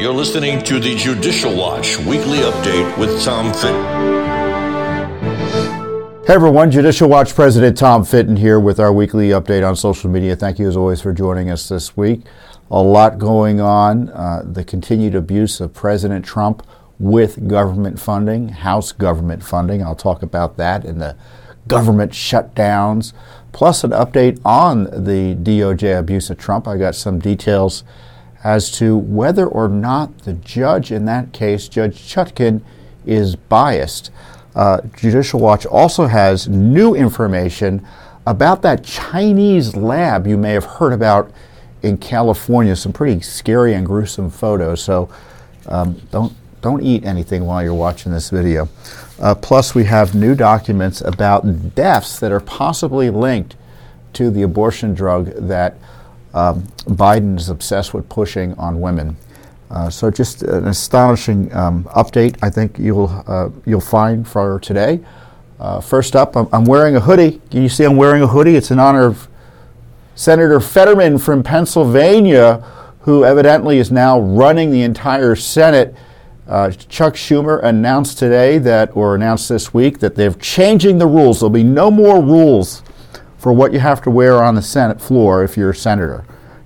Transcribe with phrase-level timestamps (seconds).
[0.00, 3.84] You're listening to the Judicial Watch weekly update with Tom Fitton.
[6.26, 10.34] Hey everyone, Judicial Watch President Tom Fitton here with our weekly update on social media.
[10.36, 12.22] Thank you as always for joining us this week.
[12.70, 14.08] A lot going on.
[14.08, 16.66] Uh, the continued abuse of President Trump
[16.98, 19.82] with government funding, House government funding.
[19.82, 21.14] I'll talk about that and the
[21.68, 23.12] government shutdowns,
[23.52, 26.66] plus an update on the DOJ abuse of Trump.
[26.66, 27.84] I got some details
[28.42, 32.62] as to whether or not the judge in that case, Judge Chutkan,
[33.04, 34.10] is biased.
[34.54, 37.86] Uh, Judicial Watch also has new information
[38.26, 41.30] about that Chinese lab you may have heard about
[41.82, 42.76] in California.
[42.76, 44.82] Some pretty scary and gruesome photos.
[44.82, 45.08] So
[45.66, 48.68] um, don't don't eat anything while you're watching this video.
[49.18, 53.56] Uh, plus, we have new documents about deaths that are possibly linked
[54.12, 55.76] to the abortion drug that
[56.34, 59.16] um, Biden is obsessed with pushing on women.
[59.70, 65.00] Uh, so just an astonishing um, update I think you'll, uh, you'll find for today.
[65.60, 67.40] Uh, first up, I'm, I'm, wearing a hoodie.
[67.50, 68.56] Can you see I'm wearing a hoodie?
[68.56, 69.28] It's in honor of
[70.14, 72.64] Senator Fetterman from Pennsylvania,
[73.00, 75.94] who evidently is now running the entire Senate.
[76.48, 81.40] Uh, Chuck Schumer announced today that, or announced this week, that they're changing the rules.
[81.40, 82.82] There'll be no more rules
[83.40, 86.24] for what you have to wear on the Senate floor if you're a senator.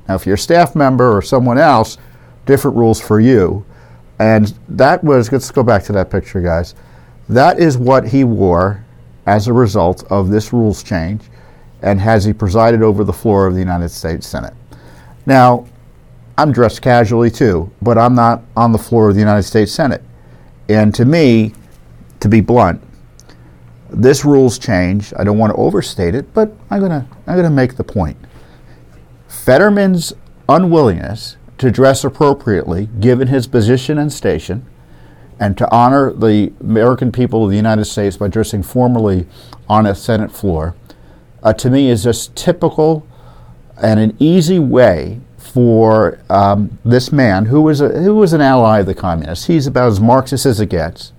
[0.08, 1.98] Now, if you're a staff member or someone else,
[2.46, 3.64] different rules for you.
[4.18, 6.74] And that was, let's go back to that picture, guys.
[7.28, 8.84] That is what he wore
[9.24, 11.22] as a result of this rules change
[11.80, 14.54] and has he presided over the floor of the United States Senate.
[15.26, 15.66] Now,
[16.36, 20.02] I'm dressed casually too, but I'm not on the floor of the United States Senate.
[20.68, 21.54] And to me,
[22.18, 22.82] to be blunt,
[23.94, 25.12] this rules change.
[25.18, 28.16] I don't want to overstate it, but I'm gonna I'm gonna make the point.
[29.28, 30.12] Fetterman's
[30.48, 34.66] unwillingness to dress appropriately, given his position and station,
[35.38, 39.26] and to honor the American people of the United States by dressing formally
[39.68, 40.74] on a Senate floor,
[41.42, 43.06] uh, to me is just typical
[43.82, 48.80] and an easy way for um, this man, who was, a, who was an ally
[48.80, 49.46] of the communists.
[49.46, 51.12] He's about as Marxist as it gets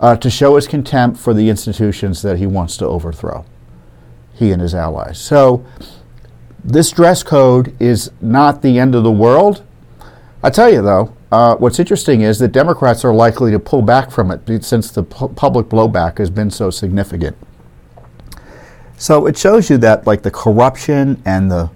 [0.00, 3.44] uh, to show his contempt for the institutions that he wants to overthrow,
[4.34, 5.18] he and his allies.
[5.18, 5.64] So,
[6.62, 9.64] this dress code is not the end of the world.
[10.42, 14.10] I tell you, though, uh, what's interesting is that Democrats are likely to pull back
[14.10, 17.36] from it since the pu- public blowback has been so significant.
[18.96, 21.70] So it shows you that, like the corruption and the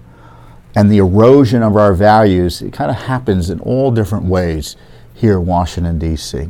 [0.73, 4.77] and the erosion of our values, it kind of happens in all different ways
[5.13, 6.49] here in Washington D.C.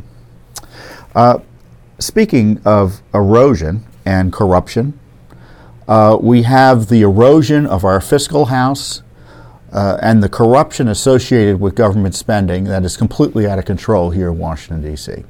[1.16, 1.40] Uh,
[2.02, 5.00] speaking of erosion and corruption,
[5.88, 9.04] uh, we have the erosion of our fiscal house
[9.72, 14.30] uh, and the corruption associated with government spending that is completely out of control here
[14.30, 15.24] in Washington, D.C.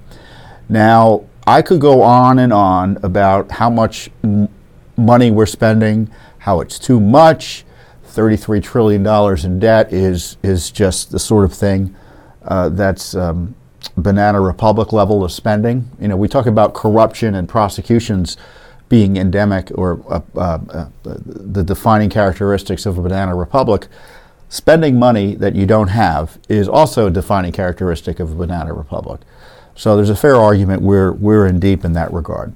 [0.70, 4.50] Now, I could go on and on about how much m-
[4.98, 6.10] money we're spending,
[6.40, 7.66] how it's too much.
[8.08, 11.96] $33 trillion in debt is, is just the sort of thing
[12.44, 13.56] uh, that's um,
[13.98, 15.90] banana republic level of spending.
[16.00, 18.38] You know, we talk about corruption and prosecutions
[18.90, 23.88] being endemic or uh, uh, uh, the defining characteristics of a banana republic.
[24.50, 29.22] Spending money that you don't have is also a defining characteristic of a banana republic.
[29.76, 32.54] So there's a fair argument we're, we're in deep in that regard.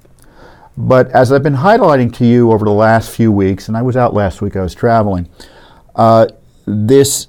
[0.77, 3.95] But as I've been highlighting to you over the last few weeks, and I was
[3.95, 5.29] out last week, I was traveling,
[5.95, 6.27] uh,
[6.65, 7.27] this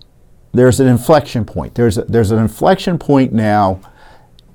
[0.56, 1.75] there's an inflection point.
[1.75, 3.81] There's a, there's an inflection point now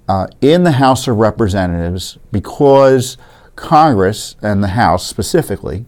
[0.08, 3.18] uh, in the House of Representatives because
[3.56, 5.86] Congress and the House specifically,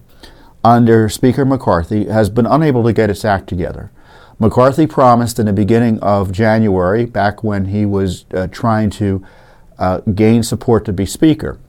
[0.64, 3.92] under Speaker McCarthy, has been unable to get its act together.
[4.40, 9.26] McCarthy promised in the beginning of January, back when he was uh, trying to
[9.78, 11.60] uh, gain support to be Speaker,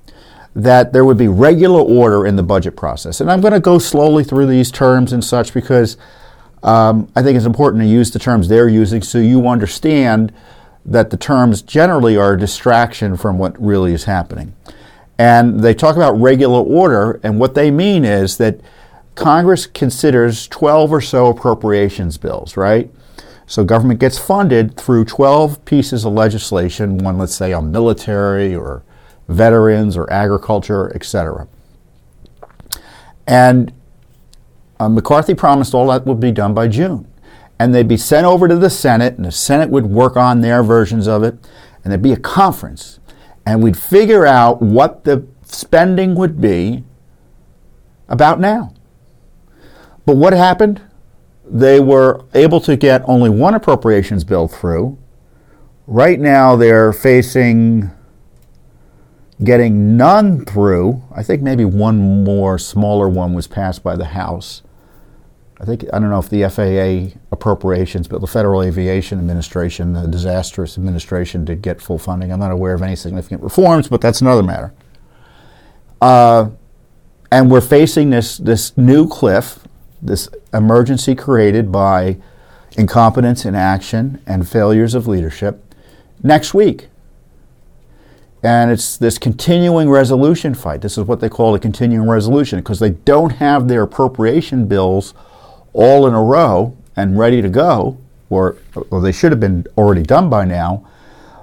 [0.54, 3.20] that there would be regular order in the budget process.
[3.20, 5.96] And I'm going to go slowly through these terms and such because
[6.64, 10.32] um, I think it's important to use the terms they're using so you understand
[10.86, 14.54] that the terms generally are a distraction from what really is happening.
[15.18, 18.60] And they talk about regular order, and what they mean is that
[19.14, 22.90] Congress considers 12 or so appropriations bills, right?
[23.46, 28.82] So government gets funded through 12 pieces of legislation, one let's say on military or
[29.28, 31.46] veterans or agriculture, etc.
[33.26, 33.72] And
[34.84, 37.10] uh, McCarthy promised all that would be done by June.
[37.58, 40.62] And they'd be sent over to the Senate, and the Senate would work on their
[40.62, 41.34] versions of it,
[41.82, 42.98] and there'd be a conference.
[43.46, 46.84] And we'd figure out what the spending would be
[48.08, 48.74] about now.
[50.04, 50.82] But what happened?
[51.44, 54.98] They were able to get only one appropriations bill through,
[55.86, 57.90] Right now, they're facing
[59.42, 61.02] getting none through.
[61.14, 64.62] I think maybe one more smaller one was passed by the House.
[65.60, 70.08] I think I don't know if the FAA appropriations, but the Federal Aviation Administration, the
[70.08, 72.32] disastrous administration, did get full funding.
[72.32, 74.72] I'm not aware of any significant reforms, but that's another matter.
[76.00, 76.50] Uh,
[77.30, 79.60] and we're facing this this new cliff,
[80.02, 82.16] this emergency created by
[82.76, 85.74] incompetence, in action and failures of leadership
[86.22, 86.88] next week.
[88.42, 90.82] And it's this continuing resolution fight.
[90.82, 95.14] This is what they call a continuing resolution because they don't have their appropriation bills
[95.74, 97.98] all in a row and ready to go,
[98.30, 98.56] or,
[98.90, 100.88] or they should have been already done by now.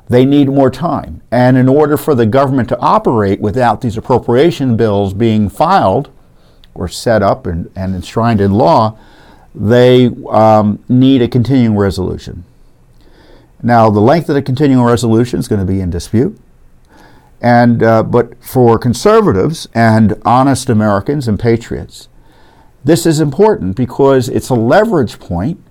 [0.10, 1.22] They need more time.
[1.32, 6.10] And in order for the government to operate without these appropriation bills being filed
[6.74, 8.98] or set up and, and enshrined in law,
[9.54, 12.44] they um, need a continuing resolution.
[13.62, 16.38] Now, the length of the continuing resolution is going to be in dispute.
[17.42, 22.08] And, uh, but for conservatives and honest Americans and patriots,
[22.84, 25.62] this is important because it's a leverage point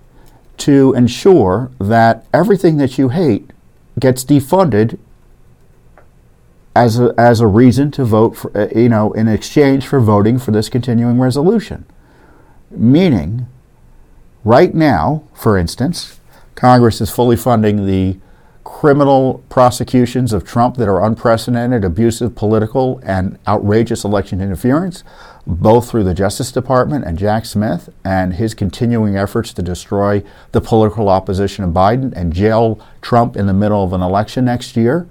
[0.59, 3.51] to ensure that everything that you hate
[3.99, 4.99] gets defunded
[6.77, 10.39] as a, as a reason to vote for, uh, you know, in exchange for voting
[10.39, 11.85] for this continuing resolution.
[12.71, 13.49] Meaning,
[14.45, 16.21] right now, for instance,
[16.55, 18.19] Congress is fully funding the
[18.63, 25.03] criminal prosecutions of Trump that are unprecedented, abusive, political, and outrageous election interference,
[25.47, 30.23] both through the Justice Department and Jack Smith and his continuing efforts to destroy
[30.53, 34.77] the political opposition of Biden and jail Trump in the middle of an election next
[34.77, 35.09] year.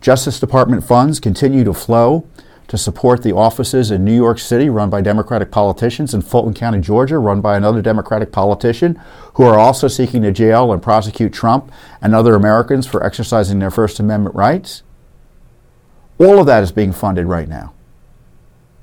[0.00, 2.26] Justice Department funds continue to flow
[2.68, 6.80] to support the offices in New York City run by Democratic politicians and Fulton County,
[6.80, 8.98] Georgia, run by another Democratic politician,
[9.34, 13.70] who are also seeking to jail and prosecute Trump and other Americans for exercising their
[13.70, 14.82] First Amendment rights.
[16.18, 17.74] All of that is being funded right now.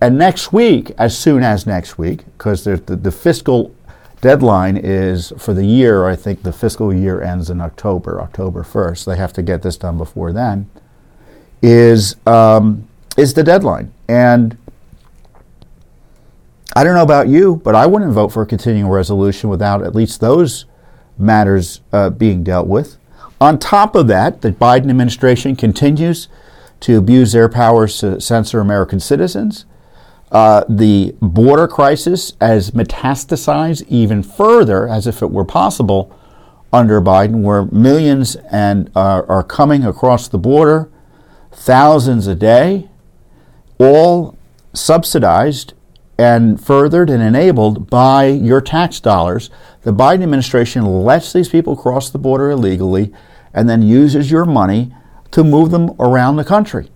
[0.02, 3.76] And next week, as soon as next week, because the, the fiscal
[4.22, 9.06] deadline is for the year, I think the fiscal year ends in October, October 1st.
[9.06, 10.70] They have to get this done before then.
[11.62, 12.88] Is um,
[13.18, 13.92] is the deadline.
[14.08, 14.58] And
[16.76, 19.94] I don't know about you, but I wouldn't vote for a continuing resolution without at
[19.94, 20.66] least those
[21.18, 22.98] matters uh, being dealt with.
[23.42, 26.30] On top of that, the Biden administration continues
[26.82, 29.66] to abuse their powers to censor American citizens.
[30.32, 36.16] Uh, the border crisis has metastasized even further, as if it were possible
[36.72, 40.90] under Biden, where millions and uh, are coming across the border,
[41.52, 42.90] thousands a day
[43.80, 44.38] all
[44.74, 45.74] subsidized
[46.20, 49.50] and furthered and enabled by your tax dollars.
[49.84, 53.14] The Biden administration lets these people cross the border illegally
[53.54, 54.94] and then uses your money
[55.32, 56.90] to move them around the country.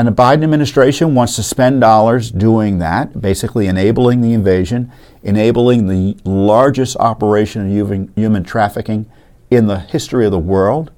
[0.00, 4.90] And the Biden administration wants to spend dollars doing that, basically enabling the invasion,
[5.22, 9.04] enabling the largest operation of human trafficking
[9.50, 10.90] in the history of the world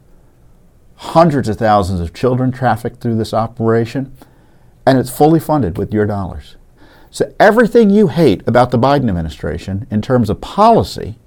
[0.94, 4.16] hundreds of thousands of children trafficked through this operation,
[4.86, 6.54] and it's fully funded with your dollars.
[7.10, 11.18] So everything you hate about the Biden administration in terms of policy,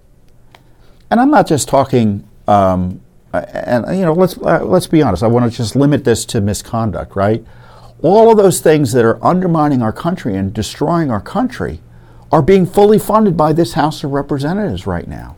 [1.11, 3.01] and I'm not just talking, um,
[3.33, 5.23] and you know, let's uh, let's be honest.
[5.23, 7.45] I want to just limit this to misconduct, right?
[8.01, 11.81] All of those things that are undermining our country and destroying our country
[12.31, 15.35] are being fully funded by this House of Representatives right now.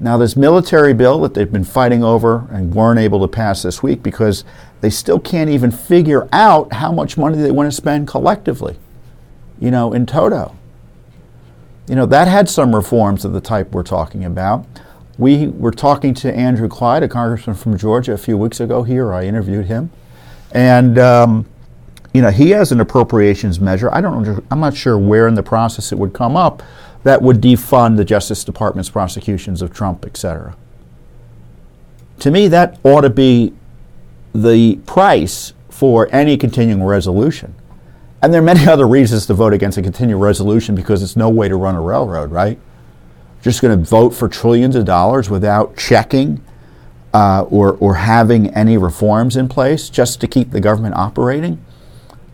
[0.00, 3.84] Now, this military bill that they've been fighting over and weren't able to pass this
[3.84, 4.44] week because
[4.80, 8.76] they still can't even figure out how much money they want to spend collectively,
[9.60, 10.56] you know, in toto.
[11.86, 14.66] You know, that had some reforms of the type we're talking about.
[15.18, 19.12] We were talking to Andrew Clyde, a congressman from Georgia, a few weeks ago here.
[19.12, 19.90] I interviewed him.
[20.52, 21.46] And, um,
[22.12, 23.92] you know, he has an appropriations measure.
[23.92, 24.44] I don't.
[24.50, 26.62] I'm not sure where in the process it would come up,
[27.04, 30.56] that would defund the Justice Department's prosecutions of Trump, etc.
[32.20, 33.54] To me, that ought to be
[34.34, 37.54] the price for any continuing resolution.
[38.22, 41.28] And there are many other reasons to vote against a continuing resolution because it's no
[41.28, 42.58] way to run a railroad, right?
[43.42, 46.44] Just going to vote for trillions of dollars without checking
[47.12, 51.62] uh, or, or having any reforms in place just to keep the government operating.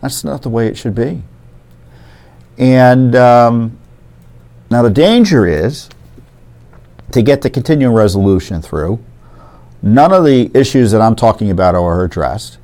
[0.01, 1.23] That's not the way it should be.
[2.57, 3.79] And um,
[4.71, 5.89] now, the danger is
[7.13, 9.03] to get the continuing resolution through,
[9.83, 12.59] none of the issues that I'm talking about are addressed.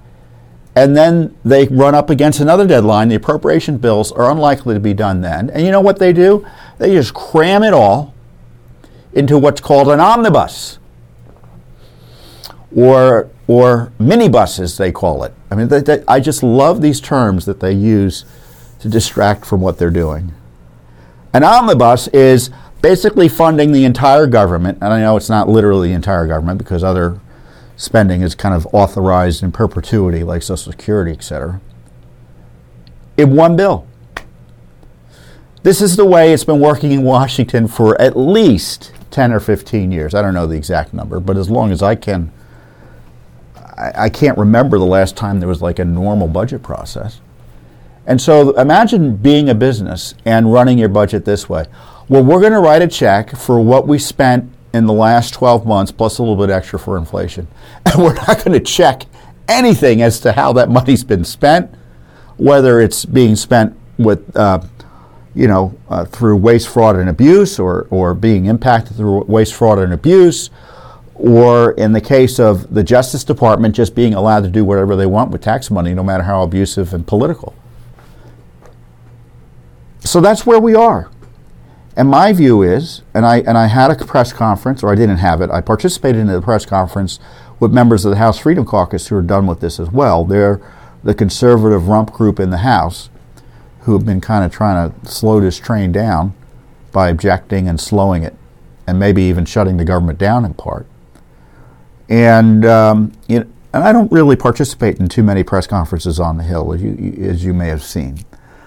[0.76, 3.08] And then they run up against another deadline.
[3.08, 5.48] The appropriation bills are unlikely to be done then.
[5.50, 6.44] And you know what they do?
[6.78, 8.12] They just cram it all
[9.12, 10.80] into what's called an omnibus
[12.76, 15.32] or, or minibuses, they call it.
[15.50, 18.24] I mean, they, they, I just love these terms that they use
[18.80, 20.32] to distract from what they're doing.
[21.32, 22.50] An omnibus is
[22.82, 26.84] basically funding the entire government, and I know it's not literally the entire government because
[26.84, 27.18] other
[27.76, 31.60] spending is kind of authorized in perpetuity, like Social Security, et cetera,
[33.16, 33.86] in one bill.
[35.62, 39.90] This is the way it's been working in Washington for at least 10 or 15
[39.90, 40.14] years.
[40.14, 42.30] I don't know the exact number, but as long as I can,
[43.76, 47.20] I, I can't remember the last time there was like a normal budget process.
[48.06, 51.64] And so imagine being a business and running your budget this way.
[52.08, 55.66] Well, we're going to write a check for what we spent in the last 12
[55.66, 57.46] months, plus a little bit extra for inflation.
[57.86, 59.04] And we're not going to check
[59.46, 61.72] anything as to how that money's been spent,
[62.36, 64.60] whether it's being spent with, uh,
[65.34, 69.78] you know, uh, through waste, fraud, and abuse, or, or being impacted through waste, fraud,
[69.78, 70.50] and abuse,
[71.14, 75.06] or in the case of the Justice Department just being allowed to do whatever they
[75.06, 77.54] want with tax money, no matter how abusive and political.
[80.00, 81.10] So that's where we are.
[81.96, 85.18] And my view is, and I, and I had a press conference, or I didn't
[85.18, 87.20] have it, I participated in the press conference
[87.60, 90.24] with members of the House Freedom Caucus who are done with this as well.
[90.24, 90.60] They're
[91.04, 93.10] the conservative rump group in the House
[93.82, 96.34] who have been kind of trying to slow this train down
[96.90, 98.34] by objecting and slowing it,
[98.86, 100.86] and maybe even shutting the government down in part.
[102.08, 106.36] And, um, you know, and I don't really participate in too many press conferences on
[106.36, 108.24] the Hill, as you, as you may have seen.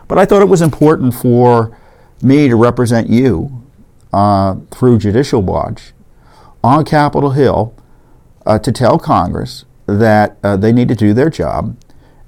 [0.08, 1.78] But I thought it was important for
[2.22, 3.64] me to represent you
[4.12, 5.94] uh, through Judicial Watch
[6.64, 7.74] on Capitol Hill
[8.46, 11.78] uh, to tell Congress that uh, they need to do their job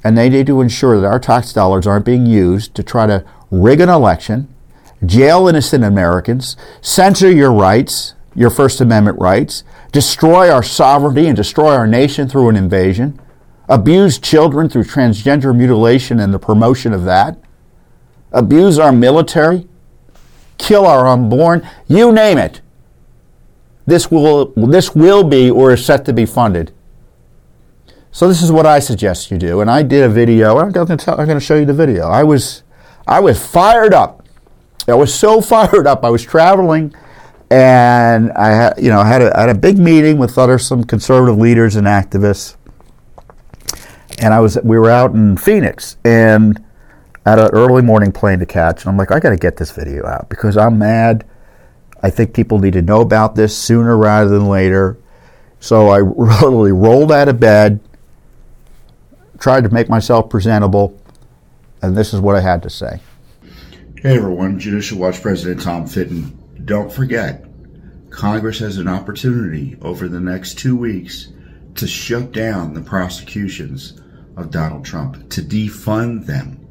[0.04, 3.26] and they need to ensure that our tax dollars aren't being used to try to
[3.52, 4.48] rig an election,
[5.06, 11.74] jail innocent Americans, censor your rights, your First Amendment rights, destroy our sovereignty and destroy
[11.74, 13.20] our nation through an invasion,
[13.68, 17.38] abuse children through transgender mutilation and the promotion of that,
[18.32, 19.68] abuse our military,
[20.58, 22.62] kill our unborn, you name it.
[23.86, 26.72] This will, this will be or is set to be funded.
[28.12, 29.62] So this is what I suggest you do.
[29.62, 30.58] And I did a video.
[30.58, 32.08] I'm going to, show you the video.
[32.08, 32.64] I was,
[33.08, 34.28] I was fired up.
[34.88, 36.04] I was so fired up.
[36.04, 36.94] I was traveling,
[37.50, 41.38] and I had, you know, had a, had a big meeting with other some conservative
[41.38, 42.56] leaders and activists.
[44.20, 46.64] And I was, we were out in Phoenix, and
[47.26, 49.72] had an early morning plane to catch, and I'm like, I got to get this
[49.72, 51.26] video out because I'm mad.
[52.02, 54.98] I think people need to know about this sooner rather than later.
[55.60, 57.80] So I literally rolled out of bed,
[59.40, 61.00] tried to make myself presentable,
[61.82, 63.00] and this is what I had to say.
[64.02, 66.39] Hey everyone, Judicial Watch President Tom Fitton.
[66.70, 67.46] Don't forget,
[68.12, 71.30] Congress has an opportunity over the next two weeks
[71.74, 74.00] to shut down the prosecutions
[74.38, 76.64] of Donald Trump, to defund them.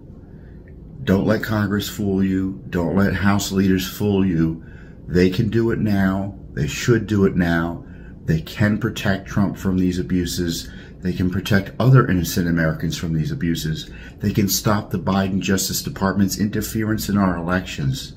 [1.02, 2.62] Don't let Congress fool you.
[2.70, 4.64] Don't let House leaders fool you.
[5.08, 6.38] They can do it now.
[6.52, 7.84] They should do it now.
[8.24, 10.70] They can protect Trump from these abuses.
[11.00, 13.90] They can protect other innocent Americans from these abuses.
[14.20, 18.14] They can stop the Biden Justice Department's interference in our elections.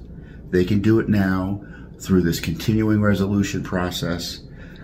[0.52, 1.66] They can do it now
[2.02, 4.42] through this continuing resolution process.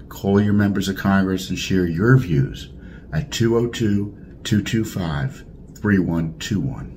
[0.07, 2.69] Call your members of Congress and share your views
[3.11, 5.45] at 202 225
[5.75, 6.93] 3121.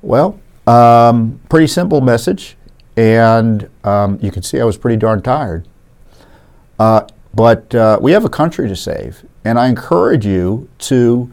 [0.00, 2.56] Well, um, pretty simple message,
[2.96, 5.66] and um, you can see I was pretty darn tired.
[6.78, 11.32] Uh, but uh, we have a country to save, and I encourage you to.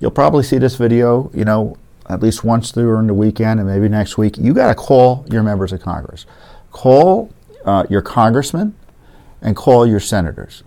[0.00, 1.76] You'll probably see this video, you know,
[2.08, 4.36] at least once through during the weekend and maybe next week.
[4.38, 6.26] You got to call your members of Congress,
[6.70, 7.32] call
[7.64, 8.74] uh, your congressmen,
[9.42, 10.62] and call your senators.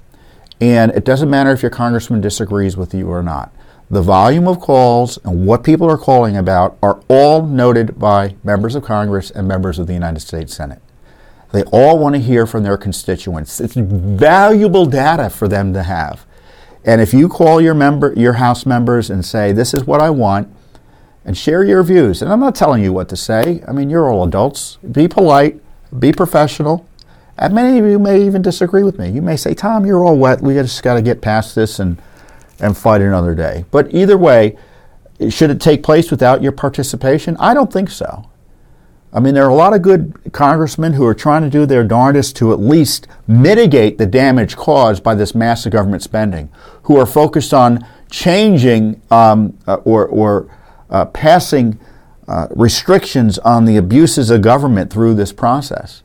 [0.59, 3.51] And it doesn't matter if your congressman disagrees with you or not
[3.91, 8.73] the volume of calls and what people are calling about are all noted by members
[8.73, 10.81] of Congress and members of the United States Senate.
[11.51, 13.59] They all want to hear from their constituents.
[13.59, 16.25] It's valuable data for them to have.
[16.85, 20.09] And if you call your member, your House members and say, "This is what I
[20.09, 20.47] want,"
[21.23, 23.63] and share your views, and I'm not telling you what to say.
[23.67, 24.77] I mean, you're all adults.
[24.91, 25.61] Be polite,
[25.97, 26.87] be professional.
[27.37, 29.09] And many of you may even disagree with me.
[29.09, 30.41] You may say, "Tom, you're all wet.
[30.41, 32.01] We just got to get past this and."
[32.61, 33.65] and fight another day.
[33.71, 34.57] But either way,
[35.29, 37.35] should it take place without your participation?
[37.39, 38.27] I don't think so.
[39.13, 41.83] I mean, there are a lot of good congressmen who are trying to do their
[41.83, 46.49] darndest to at least mitigate the damage caused by this massive government spending,
[46.83, 50.49] who are focused on changing um, uh, or, or
[50.91, 51.79] uh, passing
[52.27, 56.03] uh, restrictions on the abuses of government through this process.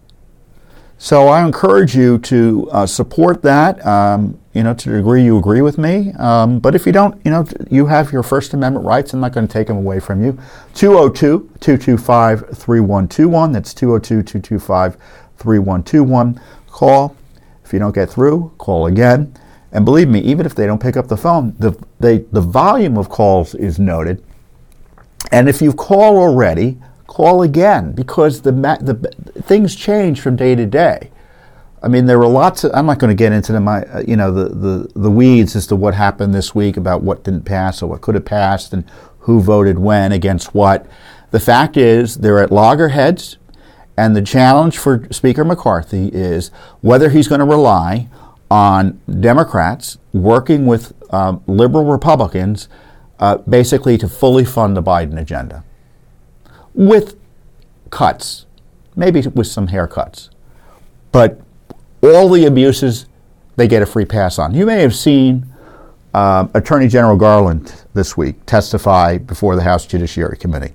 [0.98, 3.84] So I encourage you to uh, support that.
[3.84, 6.12] Um, you know, to the degree you agree with me.
[6.18, 9.12] Um, but if you don't, you know, you have your First Amendment rights.
[9.12, 10.38] I'm not going to take them away from you.
[10.72, 13.52] 202 225 3121.
[13.52, 14.96] That's 202 225
[15.36, 16.40] 3121.
[16.68, 17.14] Call.
[17.62, 19.34] If you don't get through, call again.
[19.72, 22.96] And believe me, even if they don't pick up the phone, the, they, the volume
[22.96, 24.24] of calls is noted.
[25.32, 30.66] And if you've called already, call again because the, the things change from day to
[30.66, 31.10] day.
[31.82, 32.72] I mean, there were lots of.
[32.74, 35.54] I'm not going to get into the my, uh, you know, the, the the weeds
[35.54, 38.72] as to what happened this week about what didn't pass or what could have passed
[38.72, 38.84] and
[39.20, 40.86] who voted when against what.
[41.30, 43.36] The fact is, they're at loggerheads,
[43.96, 48.08] and the challenge for Speaker McCarthy is whether he's going to rely
[48.50, 52.68] on Democrats working with um, liberal Republicans,
[53.18, 55.64] uh, basically to fully fund the Biden agenda,
[56.74, 57.16] with
[57.90, 58.46] cuts,
[58.94, 60.30] maybe with some haircuts,
[61.12, 61.40] but
[62.02, 63.06] all the abuses
[63.56, 64.54] they get a free pass on.
[64.54, 65.46] You may have seen
[66.14, 70.74] uh, Attorney General Garland this week testify before the House Judiciary Committee.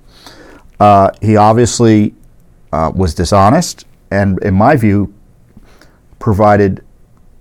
[0.80, 2.14] Uh, he obviously
[2.72, 5.14] uh, was dishonest and, in my view,
[6.18, 6.84] provided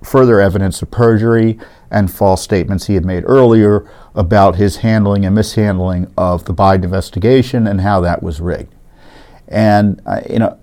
[0.03, 1.59] further evidence of perjury
[1.91, 6.83] and false statements he had made earlier about his handling and mishandling of the Biden
[6.83, 8.73] investigation and how that was rigged.
[9.47, 10.57] And, uh, you know,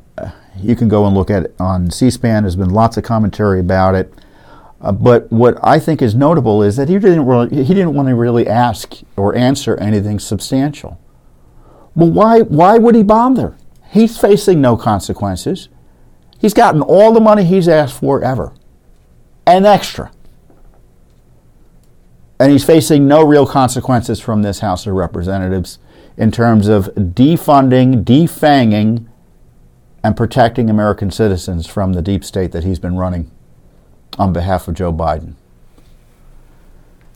[0.60, 2.42] you can go and look at it on C-SPAN.
[2.42, 4.12] There's been lots of commentary about it.
[4.80, 8.08] Uh, but what I think is notable is that he didn't really, he didn't want
[8.08, 11.00] to really ask or answer anything substantial.
[11.94, 13.56] Well, why why would he bother?
[13.90, 15.68] He's facing no consequences.
[16.38, 18.52] He's gotten all the money he's asked for ever,
[19.46, 20.12] and extra.
[22.40, 25.78] And he's facing no real consequences from this House of Representatives
[26.16, 29.06] in terms of defunding, defanging
[30.04, 33.30] and protecting American citizens from the deep state that he's been running
[34.18, 35.34] on behalf of Joe Biden.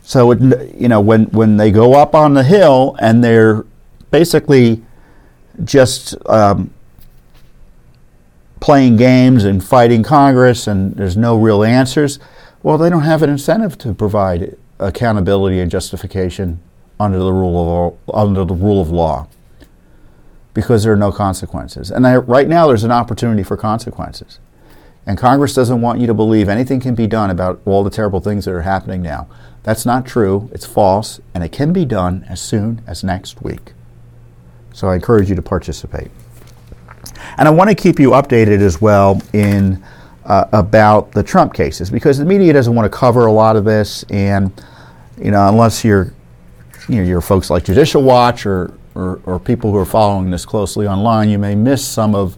[0.01, 3.65] So, it, you know, when, when they go up on the hill and they're
[4.11, 4.83] basically
[5.63, 6.73] just um,
[8.59, 12.19] playing games and fighting Congress and there's no real answers,
[12.61, 16.59] well, they don't have an incentive to provide accountability and justification
[16.99, 19.27] under the rule of, under the rule of law
[20.53, 21.89] because there are no consequences.
[21.89, 24.39] And I, right now, there's an opportunity for consequences.
[25.05, 28.19] And Congress doesn't want you to believe anything can be done about all the terrible
[28.19, 29.27] things that are happening now.
[29.63, 30.49] That's not true.
[30.53, 31.19] It's false.
[31.33, 33.73] And it can be done as soon as next week.
[34.73, 36.09] So I encourage you to participate.
[37.37, 39.83] And I want to keep you updated as well in
[40.25, 43.65] uh, about the Trump cases because the media doesn't want to cover a lot of
[43.65, 44.03] this.
[44.09, 44.51] And,
[45.21, 46.13] you know, unless you're,
[46.87, 50.45] you know, you're folks like Judicial Watch or or, or people who are following this
[50.45, 52.37] closely online, you may miss some of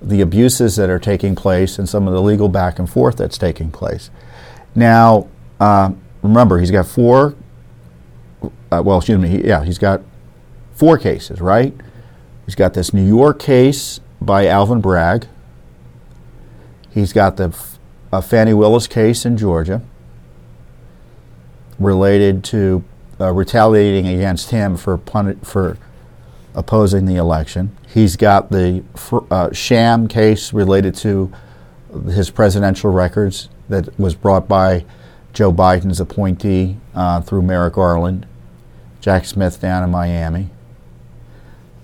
[0.00, 3.36] the abuses that are taking place and some of the legal back and forth that's
[3.36, 4.10] taking place.
[4.74, 5.28] Now,
[5.58, 7.34] uh, remember, he's got four,
[8.72, 10.00] uh, well, excuse me, he, yeah, he's got
[10.72, 11.74] four cases, right?
[12.46, 15.26] He's got this New York case by Alvin Bragg.
[16.92, 17.54] He's got the
[18.10, 19.82] uh, Fani Willis case in Georgia
[21.80, 22.84] related to
[23.20, 24.98] uh, retaliating against him for,
[25.42, 25.78] for
[26.54, 27.76] opposing the election.
[27.92, 28.84] He's got the
[29.30, 31.32] uh, sham case related to
[32.06, 34.84] his presidential records that was brought by
[35.32, 38.26] Joe Biden's appointee uh, through Merrick Garland,
[39.00, 40.50] Jack Smith down in Miami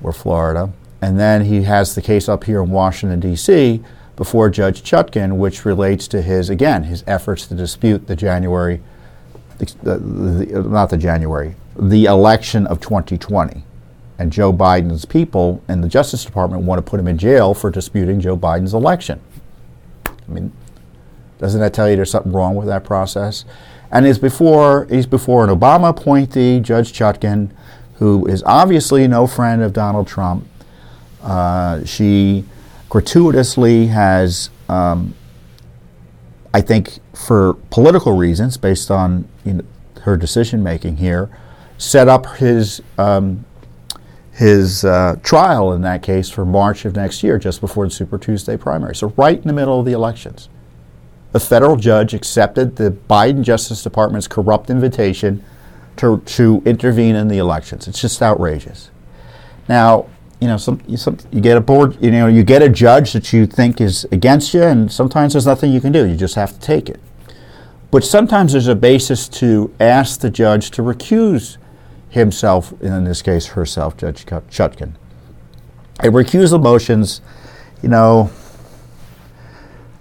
[0.03, 0.73] or Florida.
[1.01, 3.83] And then he has the case up here in Washington, D.C.
[4.17, 8.81] before Judge Chutkan, which relates to his, again, his efforts to dispute the January,
[9.59, 13.63] the, the, not the January, the election of 2020
[14.19, 17.71] and Joe Biden's people in the Justice Department want to put him in jail for
[17.71, 19.21] disputing Joe Biden's election.
[20.07, 20.53] I mean,
[21.39, 23.45] doesn't that tell you there's something wrong with that process?
[23.91, 27.51] And he's before he's before an Obama appointee, Judge Chutkan,
[27.95, 30.47] who is obviously no friend of Donald Trump.
[31.23, 32.45] Uh, she
[32.89, 35.15] gratuitously has, um,
[36.57, 39.65] I think, for political reasons, based on you know,
[40.05, 41.29] her decision making here,
[41.77, 43.45] set up his um,
[44.33, 48.17] his uh, trial in that case for March of next year, just before the Super
[48.17, 48.97] Tuesday primary.
[48.97, 50.49] So, right in the middle of the elections.
[51.35, 55.45] A federal judge accepted the Biden Justice Department's corrupt invitation
[55.97, 57.87] to, to intervene in the elections.
[57.87, 58.91] It's just outrageous.
[59.69, 60.07] Now,
[60.41, 63.33] you know, some, some, you get a board, you know, you get a judge that
[63.33, 66.07] you think is against you, and sometimes there's nothing you can do.
[66.07, 67.01] You just have to take it.
[67.91, 71.57] But sometimes there's a basis to ask the judge to recuse
[72.11, 74.95] himself, in this case herself, Judge Chutkan.
[76.01, 77.23] A recusal motions,
[77.83, 78.31] you know,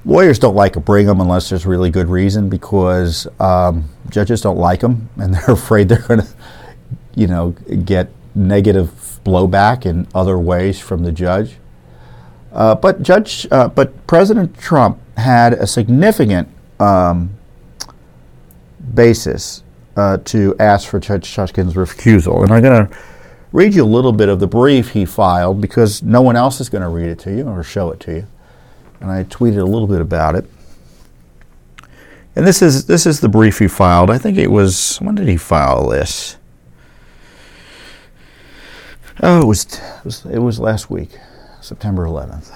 [0.04, 4.58] lawyers don't like to bring them unless there's really good reason because um, judges don't
[4.58, 6.28] like them and they're afraid they're going to,
[7.16, 7.52] you know,
[7.86, 8.92] get negative
[9.26, 11.58] blowback in other ways from the judge.
[12.54, 16.48] Uh, but Judge, uh, but President Trump had a significant
[16.80, 17.32] um,
[18.94, 19.64] basis
[19.98, 22.98] uh, to ask for Judge Chutkan's recusal, and I'm going to
[23.52, 26.70] read you a little bit of the brief he filed because no one else is
[26.70, 28.28] going to read it to you or show it to you.
[29.02, 30.46] And I tweeted a little bit about it.
[32.38, 34.10] And this is this is the brief he filed.
[34.10, 36.38] I think it was when did he file this?
[39.24, 41.12] Oh, it was, it was, it was last week,
[41.62, 42.54] September 11th.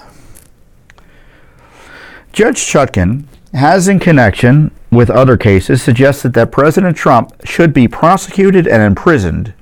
[2.32, 8.68] Judge Chutkan has, in connection with other cases, suggested that President Trump should be prosecuted
[8.68, 9.54] and imprisoned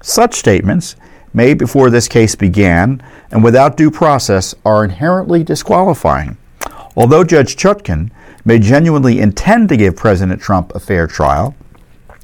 [0.00, 0.96] such statements,
[1.32, 6.36] made before this case began and without due process, are inherently disqualifying.
[6.96, 8.10] Although Judge Chutkan
[8.44, 11.54] may genuinely intend to give President Trump a fair trial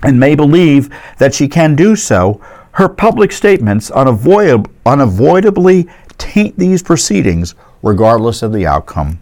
[0.03, 0.89] and may believe
[1.19, 2.41] that she can do so,
[2.73, 9.19] her public statements unavoid- unavoidably taint these proceedings regardless of the outcome.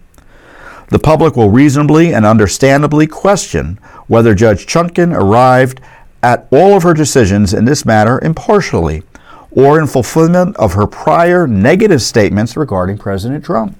[0.90, 5.80] The public will reasonably and understandably question whether Judge Chutkan arrived
[6.22, 9.02] at all of her decisions in this matter impartially
[9.50, 13.76] or in fulfillment of her prior negative statements regarding President Trump.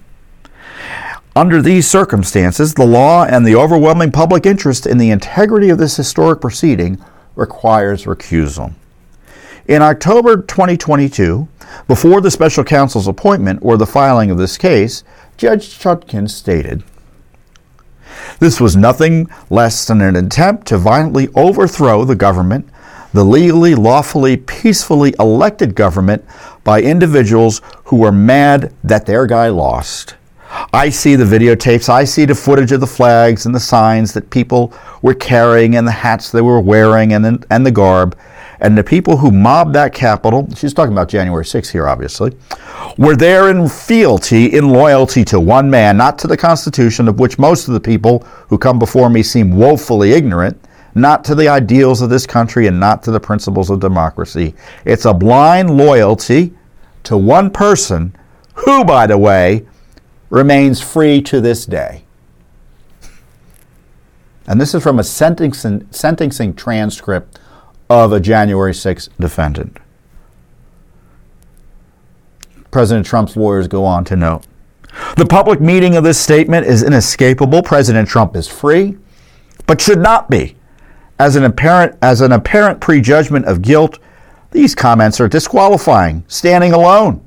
[1.35, 5.96] Under these circumstances, the law and the overwhelming public interest in the integrity of this
[5.96, 6.98] historic proceeding
[7.37, 8.72] requires recusal.
[9.68, 11.46] In October 2022,
[11.87, 15.04] before the special counsel's appointment or the filing of this case,
[15.37, 16.83] Judge Chutkan stated,
[18.38, 22.66] this was nothing less than an attempt to violently overthrow the government,
[23.12, 26.24] the legally, lawfully, peacefully elected government
[26.64, 30.16] by individuals who were mad that their guy lost.
[30.72, 34.31] I see the videotapes, I see the footage of the flags and the signs that
[34.31, 38.16] people were carrying and the hats they were wearing and, and the garb.
[38.60, 42.36] And the people who mobbed that Capitol, she's talking about January 6th here, obviously,
[42.96, 47.38] were there in fealty, in loyalty to one man, not to the Constitution, of which
[47.38, 50.60] most of the people who come before me seem woefully ignorant,
[50.94, 54.54] not to the ideals of this country, and not to the principles of democracy.
[54.84, 56.52] It's a blind loyalty
[57.04, 58.16] to one person
[58.54, 59.66] who, by the way,
[60.30, 62.04] remains free to this day.
[64.48, 67.38] And this is from a sentencing, sentencing transcript
[67.90, 69.79] of a January 6th defendant.
[72.70, 74.46] President Trump's lawyers go on to note.
[75.16, 77.62] The public meaning of this statement is inescapable.
[77.62, 78.96] President Trump is free,
[79.66, 80.57] but should not be.
[81.18, 83.98] As an apparent, as an apparent prejudgment of guilt,
[84.51, 87.24] these comments are disqualifying, standing alone.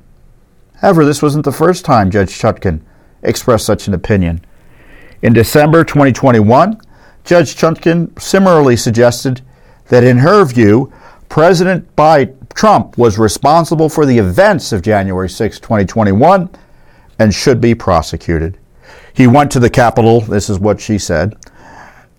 [0.76, 2.80] However, this wasn't the first time Judge Chutkan
[3.22, 4.44] expressed such an opinion.
[5.22, 6.80] In December 2021,
[7.24, 9.42] Judge Chutkan similarly suggested
[9.92, 10.90] that, in her view,
[11.28, 16.48] President Biden, Trump was responsible for the events of January 6, 2021,
[17.18, 18.56] and should be prosecuted.
[19.12, 21.36] He went to the Capitol, this is what she said,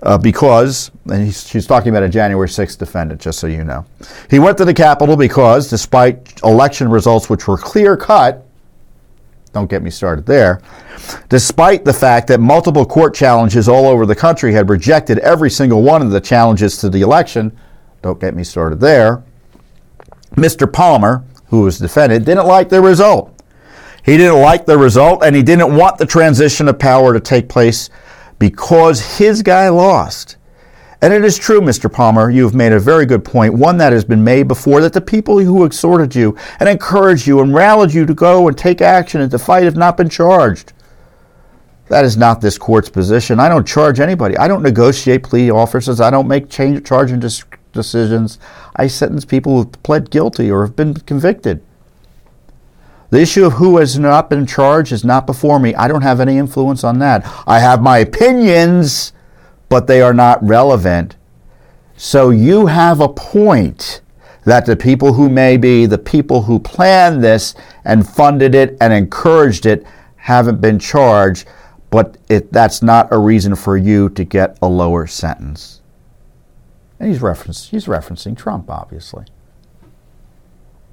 [0.04, 3.88] uh, because, and she's talking about a January 6th defendant, just so you know.
[4.30, 8.46] He went to the Capitol because, despite election results which were clear cut,
[9.54, 10.62] don't get me started there,
[11.30, 15.84] despite the fact that multiple court challenges all over the country had rejected every single
[15.84, 17.56] one of the challenges to the election,
[18.02, 19.24] don't get me started there,
[20.36, 20.72] Mr.
[20.72, 23.30] Palmer, who was defended, didn't like the result.
[24.04, 27.48] He didn't like the result and he didn't want the transition of power to take
[27.48, 27.90] place
[28.40, 30.38] because his guy lost.
[31.04, 31.92] And it is true, Mr.
[31.92, 34.94] Palmer, you have made a very good point, one that has been made before, that
[34.94, 38.80] the people who exhorted you and encouraged you and rallied you to go and take
[38.80, 40.72] action and to fight have not been charged.
[41.90, 43.38] That is not this court's position.
[43.38, 44.38] I don't charge anybody.
[44.38, 46.00] I don't negotiate plea offers.
[46.00, 48.40] I don't make change, charging decisions.
[48.78, 51.62] I sentence people who've pled guilty or have been convicted.
[53.10, 55.76] The issue of who has not been charged is not before me.
[55.76, 57.30] I don't have any influence on that.
[57.46, 59.13] I have my opinions,
[59.74, 61.16] but they are not relevant.
[61.98, 64.02] So you have a point
[64.44, 68.94] that the people who may be the people who planned this and funded it and
[68.94, 69.84] encouraged it
[70.18, 71.48] haven't been charged,
[71.90, 75.82] but it, that's not a reason for you to get a lower sentence.
[77.00, 77.18] And he's,
[77.70, 79.26] he's referencing Trump, obviously.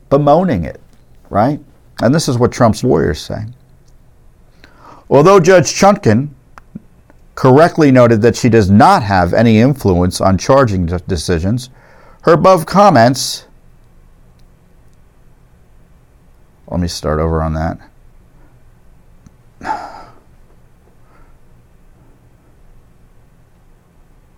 [0.09, 0.81] Bemoaning it,
[1.29, 1.61] right?
[2.01, 3.45] And this is what Trump's lawyers say.
[5.11, 6.31] Although Judge Chutkan
[7.41, 11.71] correctly noted that she does not have any influence on charging decisions,
[12.21, 13.47] her above comments.
[16.69, 17.81] Let me start over on that.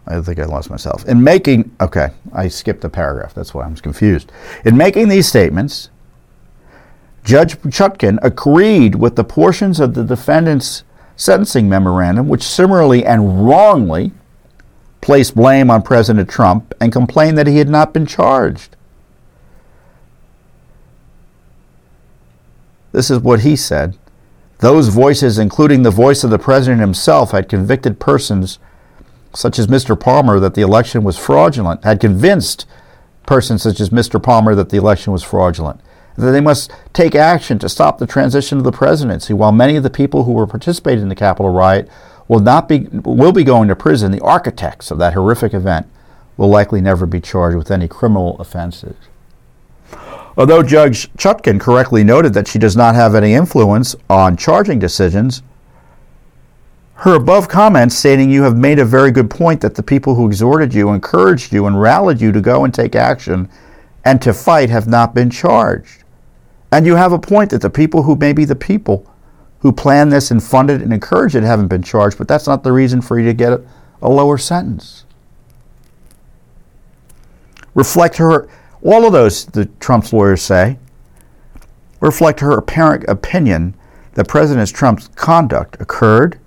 [0.06, 1.04] I think I lost myself.
[1.08, 3.34] In making, okay, I skipped a paragraph.
[3.34, 4.30] That's why I'm confused.
[4.64, 5.90] In making these statements,
[7.24, 10.84] Judge Chutkan agreed with the portions of the defendant's
[11.22, 14.10] sentencing memorandum, which similarly and wrongly
[15.00, 18.74] placed blame on President Trump and complained that he had not been charged.
[22.90, 23.96] This is what he said.
[24.58, 28.58] Those voices, including the voice of the president himself, had convicted persons
[29.32, 29.98] such as Mr.
[29.98, 32.66] Palmer that the election was fraudulent, had convinced
[33.26, 34.20] persons such as Mr.
[34.20, 35.80] Palmer that the election was fraudulent,
[36.16, 39.32] they must take action to stop the transition of the presidency.
[39.32, 41.88] While many of the people who were participating in the Capitol riot
[42.28, 45.86] will not be will be going to prison, the architects of that horrific event
[46.36, 48.96] will likely never be charged with any criminal offenses.
[50.36, 55.42] Although Judge Chutkan correctly noted that she does not have any influence on charging decisions,
[56.94, 60.26] her above comments stating you have made a very good point that the people who
[60.26, 63.48] exhorted you, encouraged you, and rallied you to go and take action
[64.04, 66.01] and to fight have not been charged.
[66.72, 69.06] And you have a point that the people who may be the people
[69.60, 72.64] who planned this and funded it and encouraged it haven't been charged, but that's not
[72.64, 73.52] the reason for you to get
[74.00, 75.04] a, lower sentence.
[77.74, 78.48] Reflect her,
[78.82, 80.78] all of those, the Trump's lawyers say,
[82.00, 83.74] reflect her apparent opinion
[84.14, 86.40] that President Trump's conduct occurred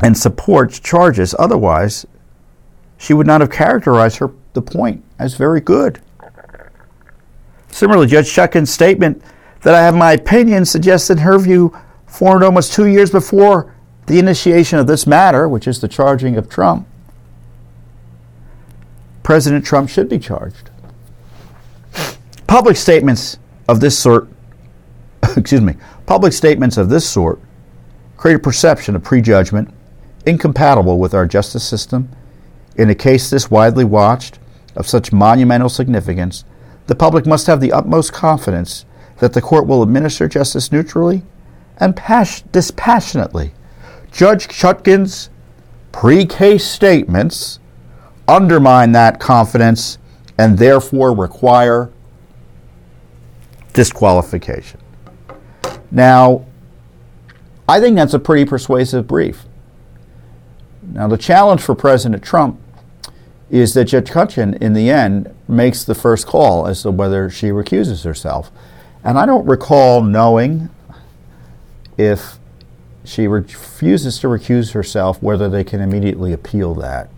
[0.00, 1.34] and supports charges.
[1.38, 2.06] Otherwise,
[2.98, 6.00] she would not have characterized her the point as very good.
[7.72, 9.22] Similarly, Judge Chutkan's statement
[9.62, 13.74] that I have my opinion suggests in her view formed almost two years before
[14.06, 16.86] the initiation of this matter, which is the charging of Trump.
[19.22, 20.70] President Trump should be charged.
[22.46, 24.28] Public statements of this sort,
[25.36, 27.40] excuse me, public statements of this sort
[28.18, 29.72] create a perception of prejudgment
[30.26, 32.10] incompatible with our justice system.
[32.76, 34.38] In a case this widely watched,
[34.76, 36.44] of such monumental significance,
[36.86, 38.84] the public must have the utmost confidence
[39.18, 41.22] that the court will administer justice neutrally
[41.78, 43.52] and pas- dispassionately.
[44.10, 45.30] Judge Chutkan's
[45.92, 47.60] pre case statements
[48.28, 49.98] undermine that confidence
[50.38, 51.90] and therefore require
[53.72, 54.80] disqualification.
[55.90, 56.44] Now,
[57.68, 59.44] I think that's a pretty persuasive brief.
[60.82, 62.58] Now, the challenge for President Trump
[63.52, 67.52] is that Judge Chutkan, in the end, makes the first call as to whether she
[67.52, 68.50] recuses herself.
[69.04, 70.70] And I don't recall knowing
[71.98, 72.38] if
[73.04, 77.10] she refuses to recuse herself, whether they can immediately appeal that.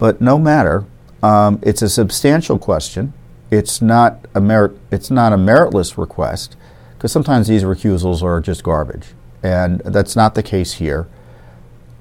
[0.00, 0.84] But no matter,
[1.22, 3.12] um, it's a substantial question.
[3.52, 4.76] It's not a merit.
[4.90, 6.56] It's not a meritless request,
[6.96, 9.08] because sometimes these recusals are just garbage,
[9.44, 11.06] and that's not the case here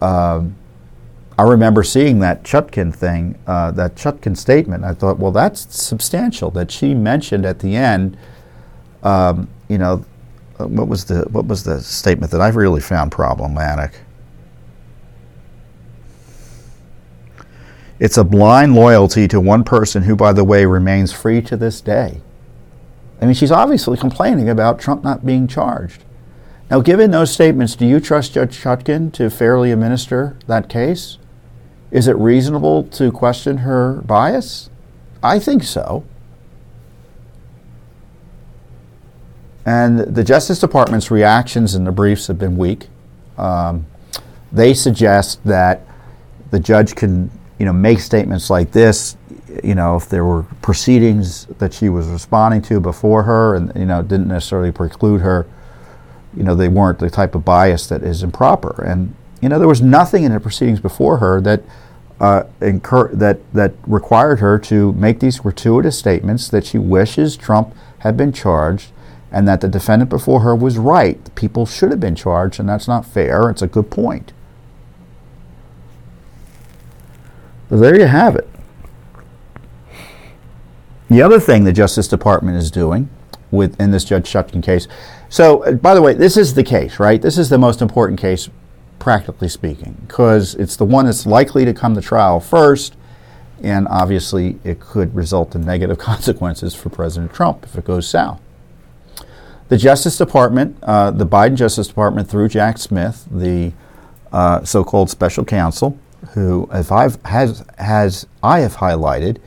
[0.02, 0.56] um,
[1.38, 4.84] I remember seeing that Chutkan thing, uh, that Chutkan statement.
[4.84, 6.52] I thought, well, that's substantial.
[6.52, 8.18] That she mentioned at the end,
[9.02, 10.06] um, you know,
[10.60, 13.94] uh, what was the what was the statement that I really found problematic?
[18.00, 21.82] It's a blind loyalty to one person who, by the way, remains free to this
[21.82, 22.22] day.
[23.22, 26.04] I mean, she's obviously complaining about Trump not being charged.
[26.70, 31.18] Now, given those statements, do you trust Judge Chutkan to fairly administer that case?
[31.94, 34.70] Is it reasonable to question her bias?
[35.22, 36.04] I think so.
[39.66, 42.88] And the Justice Department's reactions in the briefs have been weak.
[43.38, 43.86] Um,
[44.52, 45.88] they suggest that
[46.52, 49.16] the judge can, you know, make statements like this,
[49.64, 53.86] you know, if there were proceedings that she was responding to before her, and you
[53.86, 55.48] know, didn't necessarily preclude her
[56.36, 58.84] you know, they weren't the type of bias that is improper.
[58.84, 61.62] And, you know, there was nothing in the proceedings before her that,
[62.20, 67.76] uh, incur- that, that required her to make these gratuitous statements that she wishes Trump
[68.00, 68.92] had been charged
[69.32, 71.34] and that the defendant before her was right.
[71.36, 73.50] People should have been charged, and that's not fair.
[73.50, 74.32] It's a good point.
[77.70, 78.48] So there you have it.
[81.10, 83.10] The other thing the Justice Department is doing
[83.50, 84.88] with in this Judge Chutkan case
[85.34, 87.20] so, uh, by the way, this is the case, right?
[87.20, 88.52] This is the most important case,
[89.04, 92.96] practically speaking, because it's the one that's likely to come to trial first,
[93.62, 98.40] and obviously it could result in negative consequences for President Trump if it goes south.
[99.68, 103.74] The Justice Department, uh, the Biden Justice Department, through Jack Smith, the
[104.32, 105.98] uh, so-called special counsel,
[106.32, 109.40] who, if I've has has I have highlighted,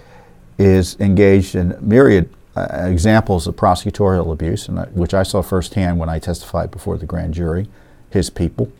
[0.59, 6.11] is engaged in myriad uh, examples of prosecutorial abuse, and which I saw firsthand when
[6.11, 7.69] I testified before the grand jury,
[8.11, 8.71] his people.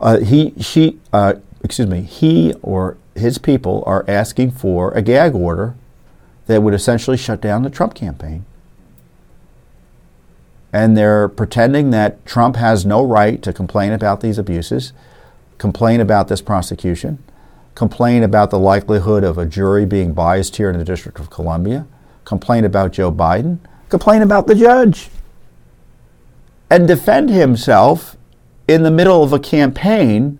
[0.00, 5.34] Uh, he, she uh, excuse me, he or his people are asking for a gag
[5.34, 5.74] order
[6.46, 8.44] that would essentially shut down the Trump campaign.
[10.72, 14.92] And they're pretending that Trump has no right to complain about these abuses,
[15.58, 17.22] complain about this prosecution,
[17.74, 21.86] complain about the likelihood of a jury being biased here in the District of Columbia,
[22.24, 23.58] complain about Joe Biden,
[23.88, 25.10] complain about the judge,
[26.70, 28.16] and defend himself
[28.70, 30.38] in the middle of a campaign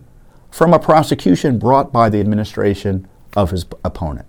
[0.49, 4.25] from a prosecution brought by the administration of his opponent.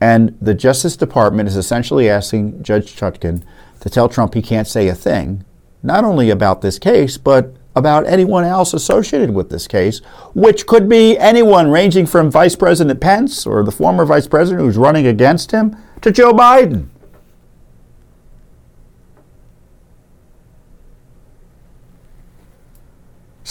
[0.00, 3.44] And the Justice Department is essentially asking Judge Chutkan
[3.78, 5.44] to tell Trump he can't say a thing,
[5.84, 10.00] not only about this case, but about anyone else associated with this case,
[10.34, 14.76] which could be anyone ranging from Vice President Pence or the former Vice President who's
[14.76, 16.88] running against him to Joe Biden.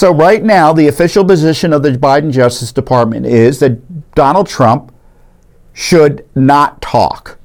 [0.02, 4.92] So, right now, the official position of the Biden Justice Department is that Donald Trump
[5.74, 7.38] should not talk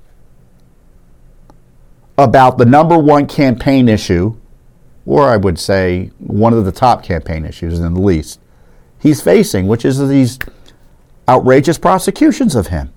[2.16, 4.38] about the number one campaign issue,
[5.04, 8.40] or I would say one of the top campaign issues in the least,
[8.98, 10.38] he's facing, which is these
[11.28, 12.90] outrageous prosecutions of him.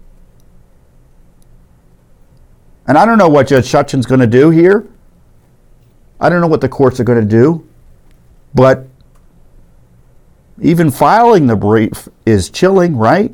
[2.88, 4.88] And I don't know what Judge Chutkan's going to do here.
[6.18, 7.68] I don't know what the courts are going to do.
[8.56, 8.89] But
[10.62, 13.32] even filing the brief is chilling, right?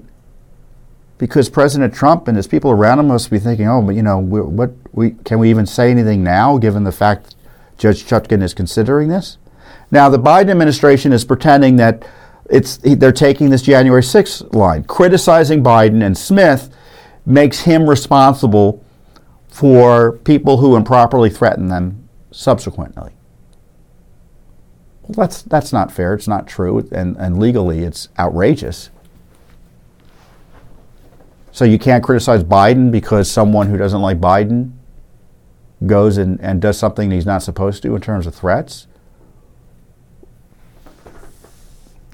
[1.17, 4.17] Because President Trump and his people around him must be thinking, oh, but you know,
[4.19, 7.35] what we can we even say anything now, given the fact
[7.77, 9.37] Judge Chutkan is considering this?
[9.91, 12.07] Now, the Biden administration is pretending that
[12.49, 16.69] it's they're taking this January 6th line, criticizing Biden and Smith
[17.25, 18.83] makes him responsible
[19.47, 23.14] for people who improperly threaten them subsequently.
[25.07, 26.15] Well, that's, that's not fair.
[26.15, 26.87] It's not true.
[26.91, 28.89] And, and legally, it's outrageous.
[31.51, 34.71] So you can't criticize Biden because someone who doesn't like Biden
[35.85, 38.87] goes and, and does something he's not supposed to in terms of threats.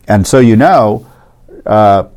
[0.07, 1.07] And so you know,
[1.65, 2.09] uh,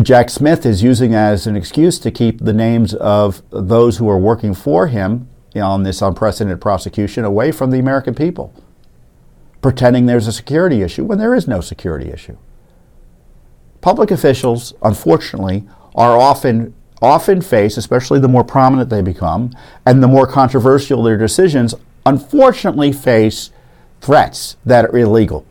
[0.00, 4.18] Jack Smith is using as an excuse to keep the names of those who are
[4.18, 8.54] working for him on this unprecedented prosecution away from the American people
[9.60, 12.36] pretending there's a security issue when there is no security issue.
[13.80, 15.64] Public officials, unfortunately,
[15.94, 19.50] are often often face, especially the more prominent they become
[19.84, 21.74] and the more controversial their decisions,
[22.06, 23.50] unfortunately face
[24.00, 25.44] threats that are illegal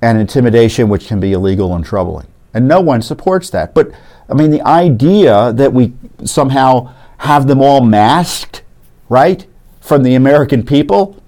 [0.00, 2.26] and intimidation which can be illegal and troubling.
[2.54, 3.74] And no one supports that.
[3.74, 3.92] But
[4.28, 5.92] I mean the idea that we
[6.24, 8.62] somehow have them all masked,
[9.08, 9.46] right,
[9.80, 11.21] from the American people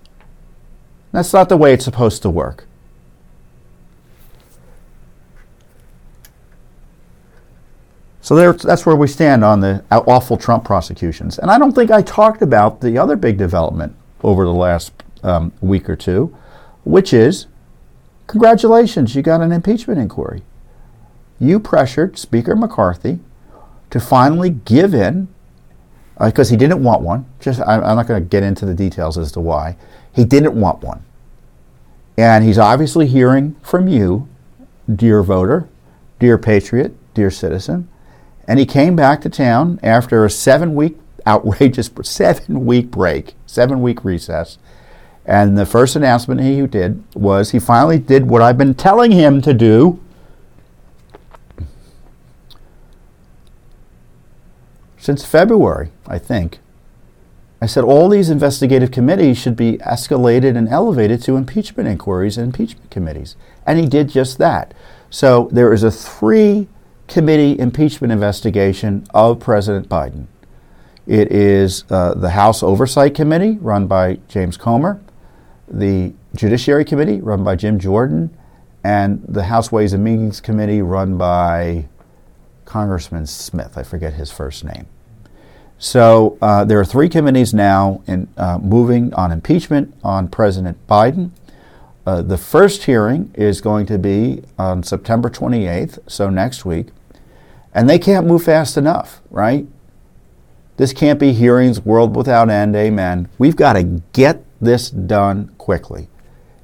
[1.14, 2.66] that's not the way it's supposed to work.
[8.20, 11.38] So there, that's where we stand on the awful Trump prosecutions.
[11.38, 15.52] And I don't think I talked about the other big development over the last um,
[15.60, 16.34] week or two,
[16.84, 17.48] which is
[18.26, 20.40] congratulations, you got an impeachment inquiry.
[21.38, 23.18] You pressured Speaker McCarthy
[23.90, 25.28] to finally give in,
[26.18, 27.26] because uh, he didn't want one.
[27.40, 29.76] Just I, I'm not going to get into the details as to why.
[30.12, 31.04] He didn't want one.
[32.16, 34.28] And he's obviously hearing from you,
[34.92, 35.68] dear voter,
[36.20, 37.88] dear patriot, dear citizen.
[38.46, 40.96] And he came back to town after a seven week,
[41.26, 44.58] outrageous seven week break, seven week recess.
[45.26, 49.40] And the first announcement he did was he finally did what I've been telling him
[49.42, 49.98] to do
[55.04, 56.60] since February, I think.
[57.60, 62.46] I said all these investigative committees should be escalated and elevated to impeachment inquiries and
[62.46, 63.36] impeachment committees.
[63.66, 64.72] And he did just that.
[65.10, 66.68] So there is a three
[67.06, 70.24] committee impeachment investigation of President Biden.
[71.06, 75.02] It is uh, the House Oversight Committee, run by James Comer,
[75.68, 78.34] the Judiciary Committee, run by Jim Jordan,
[78.82, 81.88] and the House Ways and Means Committee, run by
[82.64, 83.76] Congressman Smith.
[83.76, 84.86] I forget his first name.
[85.84, 91.30] So uh, there are three committees now in, uh, moving on impeachment on President Biden.
[92.06, 96.86] Uh, the first hearing is going to be on September 28th, so next week.
[97.74, 99.66] And they can't move fast enough, right?
[100.78, 103.28] This can't be hearings, world without end, amen.
[103.36, 103.82] We've got to
[104.14, 106.08] get this done quickly.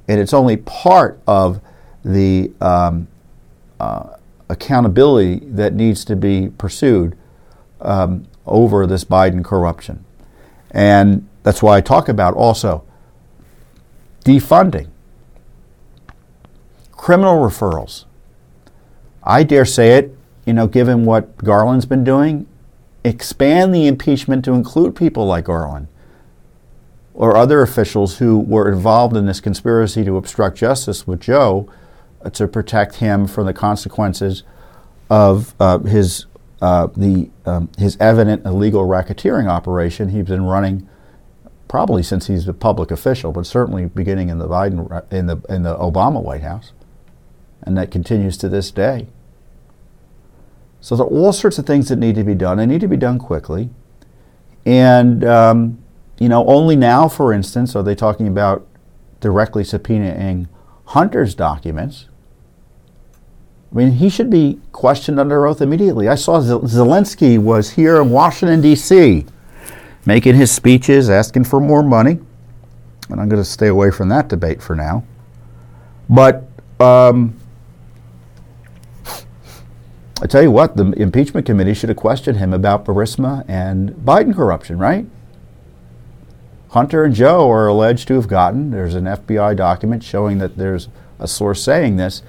[0.09, 1.61] And it's only part of
[2.03, 3.07] the um,
[3.79, 4.17] uh,
[4.49, 7.19] accountability that needs to be pursued
[7.83, 10.05] um, over this Biden corruption.
[10.71, 12.85] And that's why I talk about also
[14.25, 14.89] defunding,
[16.93, 18.05] criminal referrals.
[19.23, 20.17] I dare say it,
[20.47, 22.47] you know, given what Garland's been doing,
[23.05, 25.89] expand the impeachment to include people like Garland
[27.15, 31.71] or other officials who were involved in this conspiracy to obstruct justice with Joe
[32.25, 34.43] uh, to protect him from the consequences
[35.09, 36.27] of uh, his
[36.61, 40.89] uh, the um, his evident illegal racketeering operation he's been running
[41.69, 45.63] probably since he's a public official, but certainly beginning in the Biden in the in
[45.63, 46.73] the Obama White House,
[47.63, 49.07] and that continues to this day.
[50.81, 52.59] So there are all sorts of things that need to be done.
[52.59, 53.71] They need to be done quickly,
[54.67, 55.79] and um,
[56.19, 58.67] you know only now, for instance, are they talking about
[59.21, 60.49] directly subpoenaing
[60.87, 62.10] Hunter's documents
[63.73, 66.09] I mean, he should be questioned under oath immediately.
[66.09, 69.27] I saw Zelensky was here in Washington, D.C.,
[70.05, 72.19] making his speeches, asking for more money.
[73.09, 75.05] And I'm going to stay away from that debate for now.
[76.09, 76.49] But
[76.81, 77.37] um,
[80.21, 84.35] I tell you what, the impeachment committee should have questioned him about Burisma and Biden
[84.35, 85.07] corruption, right?
[86.71, 90.89] Hunter and Joe are alleged to have gotten, there's an FBI document showing that there's
[91.19, 92.23] a source saying this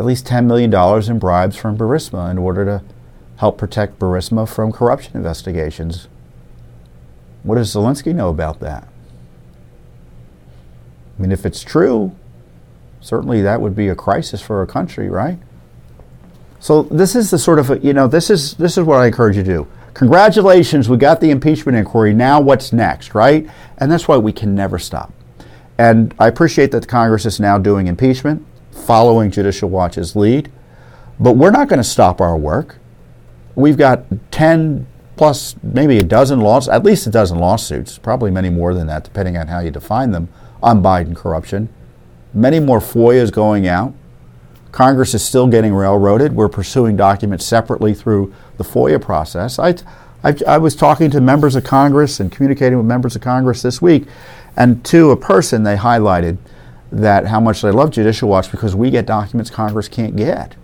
[0.00, 0.72] at least $10 million
[1.10, 2.82] in bribes from Burisma in order to
[3.36, 6.08] help protect Burisma from corruption investigations.
[7.42, 8.88] What does Zelensky know about that?
[11.18, 12.16] I mean, if it's true,
[13.02, 15.38] certainly that would be a crisis for a country, right?
[16.60, 19.36] So this is the sort of you know this is this is what I encourage
[19.36, 19.66] you to do.
[19.92, 22.14] Congratulations, we got the impeachment inquiry.
[22.14, 23.46] Now what's next, right?
[23.76, 25.12] And that's why we can never stop.
[25.76, 28.46] And I appreciate that the Congress is now doing impeachment
[28.80, 30.50] following Judicial Watch's lead.
[31.18, 32.78] But we're not going to stop our work.
[33.54, 38.48] We've got 10 plus, maybe a dozen lawsuits, at least a dozen lawsuits, probably many
[38.48, 40.30] more than that, depending on how you define them,
[40.62, 41.68] on Biden corruption.
[42.32, 43.92] Many more FOIAs going out.
[44.72, 46.34] Congress is still getting railroaded.
[46.34, 49.58] We're pursuing documents separately through the FOIA process.
[49.58, 49.74] I,
[50.24, 53.82] I, I, was talking to members of Congress and communicating with members of Congress this
[53.82, 54.06] week,
[54.56, 56.38] and to a person, they highlighted
[56.92, 60.56] that how much they love Judicial Watch because we get documents Congress can't get.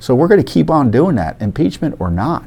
[0.00, 2.44] So we're going to keep on doing that, impeachment or not.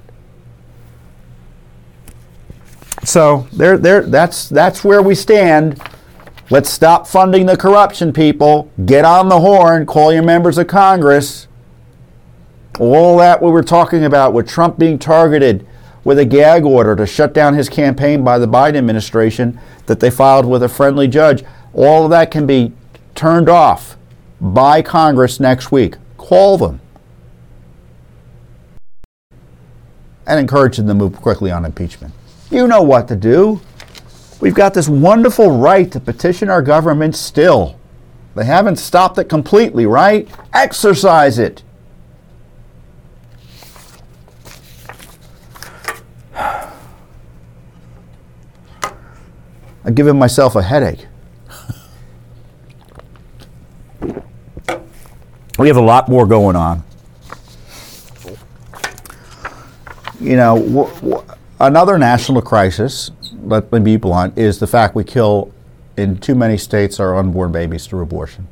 [3.03, 5.81] So there, there, that's that's where we stand.
[6.49, 8.69] Let's stop funding the corruption, people.
[8.85, 9.85] Get on the horn.
[9.85, 11.47] Call your members of Congress.
[12.79, 15.65] All that we were talking about with Trump being targeted
[16.03, 20.09] with a gag order to shut down his campaign by the Biden administration that they
[20.09, 21.43] filed with a friendly judge.
[21.73, 22.73] All of that can be
[23.15, 23.97] turned off
[24.39, 25.95] by Congress next week.
[26.17, 26.81] Call them
[30.31, 32.13] and encourage them to move quickly on impeachment.
[32.49, 33.59] You know what to do.
[34.39, 37.77] We've got this wonderful right to petition our government still.
[38.35, 40.29] They haven't stopped it completely, right?
[40.53, 41.63] Exercise it.
[49.83, 51.07] I'm giving myself a headache.
[55.59, 56.83] We have a lot more going on.
[60.19, 61.25] You know,
[61.59, 63.11] another national crisis,
[63.43, 65.51] let me be blunt, is the fact we kill
[65.97, 68.47] in too many states our unborn babies through abortion.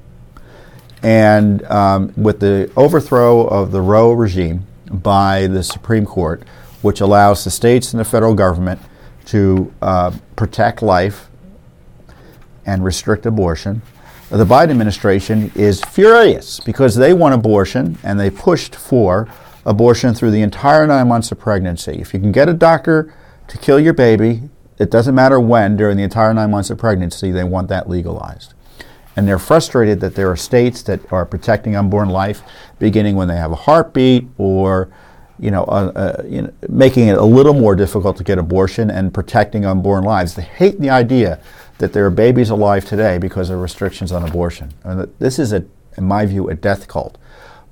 [1.02, 6.44] And um, with the overthrow of the Roe regime by the Supreme Court,
[6.82, 8.82] which allows the states and the federal government
[9.28, 11.30] to uh, protect life
[12.66, 13.82] and restrict abortion,
[14.38, 19.28] the Biden administration is furious because they want abortion and they pushed for
[19.66, 21.94] abortion through the entire nine months of pregnancy.
[21.94, 23.14] If you can get a doctor
[23.48, 24.44] to kill your baby,
[24.78, 28.54] it doesn't matter when, during the entire nine months of pregnancy, they want that legalized.
[29.16, 32.44] And they're frustrated that there are states that are protecting unborn life
[32.78, 34.90] beginning when they have a heartbeat or
[35.40, 38.92] you know, uh, uh, you know, making it a little more difficult to get abortion
[38.92, 40.36] and protecting unborn lives.
[40.36, 41.40] They hate the idea
[41.80, 44.74] that there are babies alive today because of restrictions on abortion.
[44.84, 45.66] And this is, a,
[45.98, 47.18] in my view, a death cult.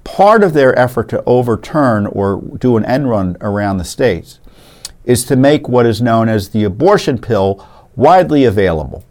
[0.04, 4.40] Part of their effort to overturn or do an end run around the states
[5.04, 9.04] is to make what is known as the abortion pill widely available.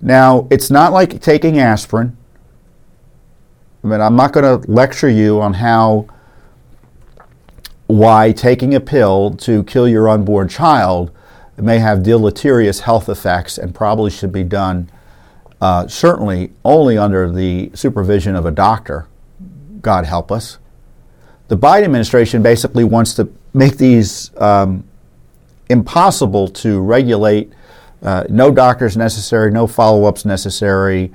[0.00, 2.16] Now, it's not like taking aspirin.
[3.84, 6.06] I mean, I'm not going to lecture you on how
[7.86, 11.10] why taking a pill to kill your unborn child
[11.62, 14.90] may have deleterious health effects and probably should be done
[15.60, 19.06] uh, certainly only under the supervision of a doctor.
[19.80, 20.58] God help us.
[21.48, 24.84] The Biden administration basically wants to make these um,
[25.68, 27.52] impossible to regulate.
[28.02, 31.12] Uh, no doctors necessary, no follow ups necessary.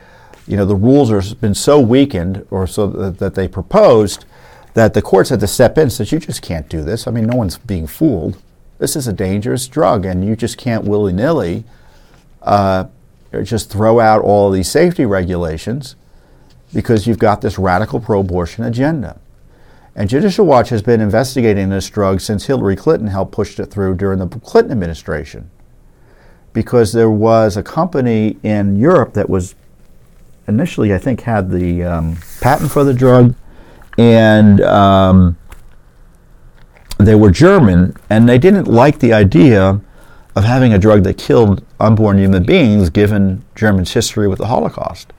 [0.47, 4.25] you know, the rules have been so weakened or so that, that they proposed
[4.73, 7.07] that the courts had to step in said, you just can't do this.
[7.07, 8.41] I mean, no one's being fooled.
[8.83, 11.63] This is a dangerous drug, and you just can't willy nilly
[12.41, 12.83] uh,
[13.41, 15.95] just throw out all these safety regulations
[16.73, 19.21] because you've got this radical pro abortion agenda.
[19.95, 23.95] And Judicial Watch has been investigating this drug since Hillary Clinton helped push it through
[23.95, 25.49] during the Clinton administration.
[26.51, 29.55] Because there was a company in Europe that was
[30.45, 33.33] initially, I think, had the um, patent for the drug,
[33.97, 35.37] and um,
[37.07, 39.81] they were German, and they didn't like the idea
[40.35, 45.13] of having a drug that killed unborn human beings, given Germany's history with the Holocaust.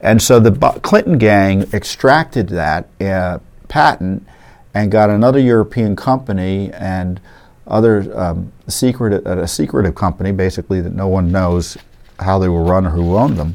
[0.00, 0.52] And so the
[0.82, 3.38] Clinton gang extracted that uh,
[3.68, 4.26] patent
[4.74, 7.20] and got another European company and
[7.66, 11.78] other um, secret, a secretive company, basically that no one knows
[12.20, 13.54] how they were run or who owned them,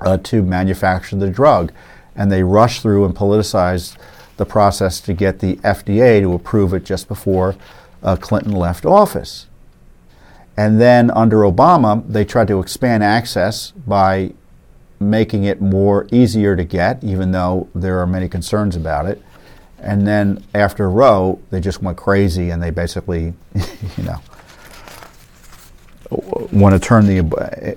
[0.00, 1.72] uh, to manufacture the drug.
[2.16, 3.98] And they rushed through and politicized
[4.36, 7.56] the process to get the FDA to approve it just before
[8.02, 9.46] uh, Clinton left office.
[10.56, 14.32] And then under Obama, they tried to expand access by
[15.00, 19.20] making it more easier to get, even though there are many concerns about it.
[19.78, 23.34] And then after Roe, they just went crazy and they basically,
[23.96, 24.20] you know,
[26.52, 27.76] want to turn the.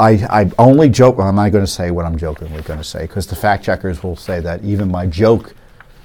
[0.00, 1.18] I, I only joke.
[1.18, 4.02] I'm not going to say what I'm jokingly going to say because the fact checkers
[4.02, 5.54] will say that even my joke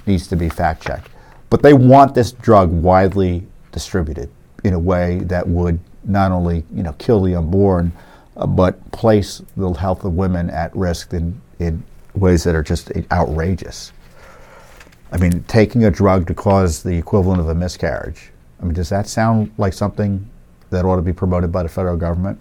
[0.05, 1.09] needs to be fact checked.
[1.49, 4.29] But they want this drug widely distributed
[4.63, 7.91] in a way that would not only you know kill the unborn,
[8.35, 11.83] uh, but place the health of women at risk in, in
[12.15, 13.91] ways that are just outrageous.
[15.11, 18.31] I mean, taking a drug to cause the equivalent of a miscarriage.
[18.59, 20.27] I mean, does that sound like something
[20.71, 22.39] that ought to be promoted by the federal government?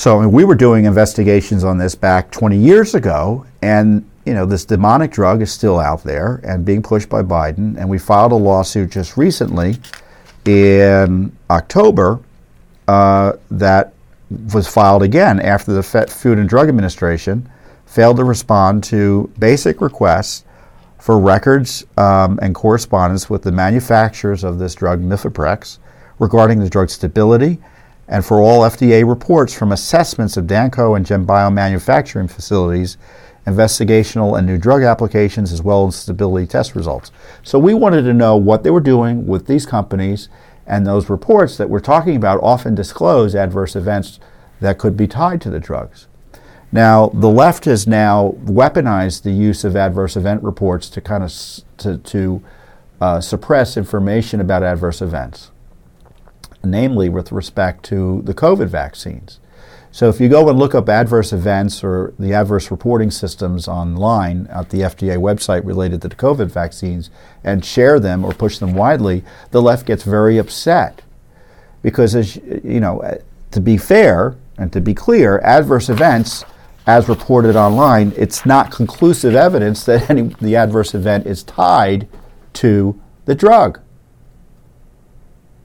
[0.00, 4.32] So I mean, we were doing investigations on this back 20 years ago, and you
[4.32, 7.76] know this demonic drug is still out there and being pushed by Biden.
[7.76, 9.76] And we filed a lawsuit just recently
[10.46, 12.18] in October
[12.88, 13.92] uh, that
[14.54, 17.46] was filed again after the Food and Drug Administration
[17.84, 20.46] failed to respond to basic requests
[20.98, 25.76] for records um, and correspondence with the manufacturers of this drug, Mifeprex,
[26.18, 27.58] regarding the drug's stability
[28.10, 32.98] and for all FDA reports from assessments of Danco and GenBio manufacturing facilities,
[33.46, 37.12] investigational and new drug applications, as well as stability test results.
[37.44, 40.28] So we wanted to know what they were doing with these companies,
[40.66, 44.18] and those reports that we're talking about often disclose adverse events
[44.60, 46.08] that could be tied to the drugs.
[46.72, 51.30] Now, the left has now weaponized the use of adverse event reports to kind of
[51.30, 52.42] s- to, to
[53.00, 55.49] uh, suppress information about adverse events
[56.64, 59.40] namely with respect to the COVID vaccines.
[59.92, 64.46] So if you go and look up adverse events or the adverse reporting systems online
[64.48, 67.10] at the FDA website related to the COVID vaccines
[67.42, 71.02] and share them or push them widely, the left gets very upset.
[71.82, 73.18] Because as you know,
[73.50, 76.44] to be fair and to be clear, adverse events
[76.86, 82.06] as reported online, it's not conclusive evidence that any the adverse event is tied
[82.52, 83.80] to the drug.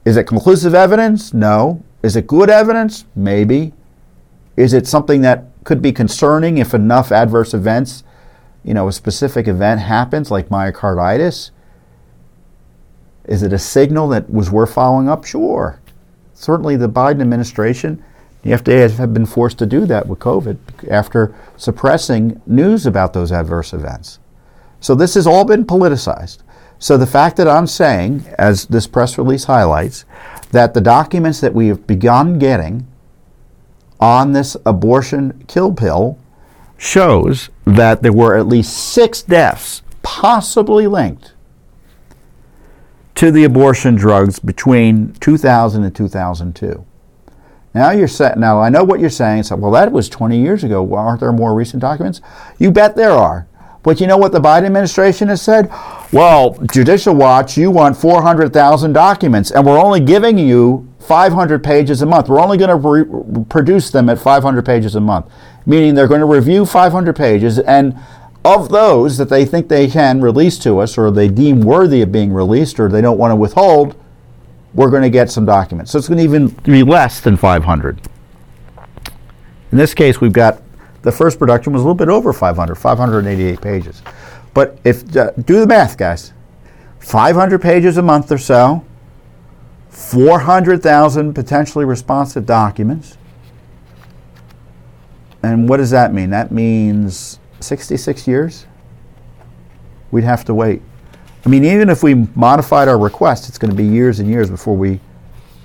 [0.06, 1.34] Is it conclusive evidence?
[1.34, 1.82] No.
[2.04, 3.04] Is it good evidence?
[3.16, 3.72] Maybe.
[4.56, 8.04] Is it something that could be concerning if enough adverse events,
[8.62, 11.50] you know, a specific event happens, like myocarditis?
[13.24, 15.24] Is it a signal that was worth following up?
[15.24, 15.80] Sure.
[16.34, 18.04] Certainly, the Biden administration,
[18.42, 20.56] the FDA have been forced to do that with COVID
[20.88, 24.20] after suppressing news about those adverse events.
[24.78, 26.38] So, this has all been politicized.
[26.78, 30.04] So the fact that I'm saying, as this press release highlights,
[30.50, 32.86] that the documents that we have begun getting
[33.98, 36.18] on this abortion kill pill
[36.76, 41.32] shows that there were at least six deaths possibly linked
[43.14, 46.84] to the abortion drugs between 2000 and 2002.
[47.74, 48.38] Now you're set.
[48.38, 49.44] Now I know what you're saying.
[49.44, 50.82] So, well, that was 20 years ago.
[50.82, 52.20] Well, aren't there more recent documents?
[52.58, 53.48] You bet there are.
[53.82, 55.70] But you know what the Biden administration has said?
[56.12, 62.06] Well, Judicial Watch, you want 400,000 documents, and we're only giving you 500 pages a
[62.06, 62.28] month.
[62.28, 65.26] We're only going to re- produce them at 500 pages a month,
[65.66, 67.98] meaning they're going to review 500 pages, and
[68.44, 72.12] of those that they think they can release to us, or they deem worthy of
[72.12, 73.96] being released, or they don't want to withhold,
[74.74, 75.90] we're going to get some documents.
[75.90, 78.00] So it's going to even be less than 500.
[79.72, 80.62] In this case, we've got
[81.02, 84.02] the first production was a little bit over 500, 588 pages.
[84.56, 86.32] But if uh, do the math, guys,
[87.00, 88.82] 500 pages a month or so,
[89.90, 93.18] 400,000 potentially responsive documents.
[95.42, 96.30] And what does that mean?
[96.30, 98.64] That means 66 years?
[100.10, 100.80] We'd have to wait.
[101.44, 104.48] I mean, even if we modified our request, it's going to be years and years
[104.48, 105.00] before we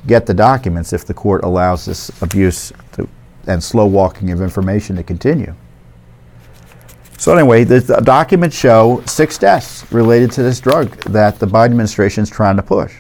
[0.06, 3.08] get the documents if the court allows this abuse to,
[3.48, 5.56] and slow walking of information to continue.
[7.22, 11.65] So anyway, the, the documents show six deaths related to this drug that the Biden
[11.65, 12.95] administration is trying to push,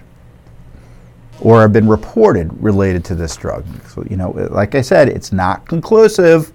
[1.39, 3.65] or have been reported related to this drug.
[3.87, 6.53] So you know, like I said, it's not conclusive,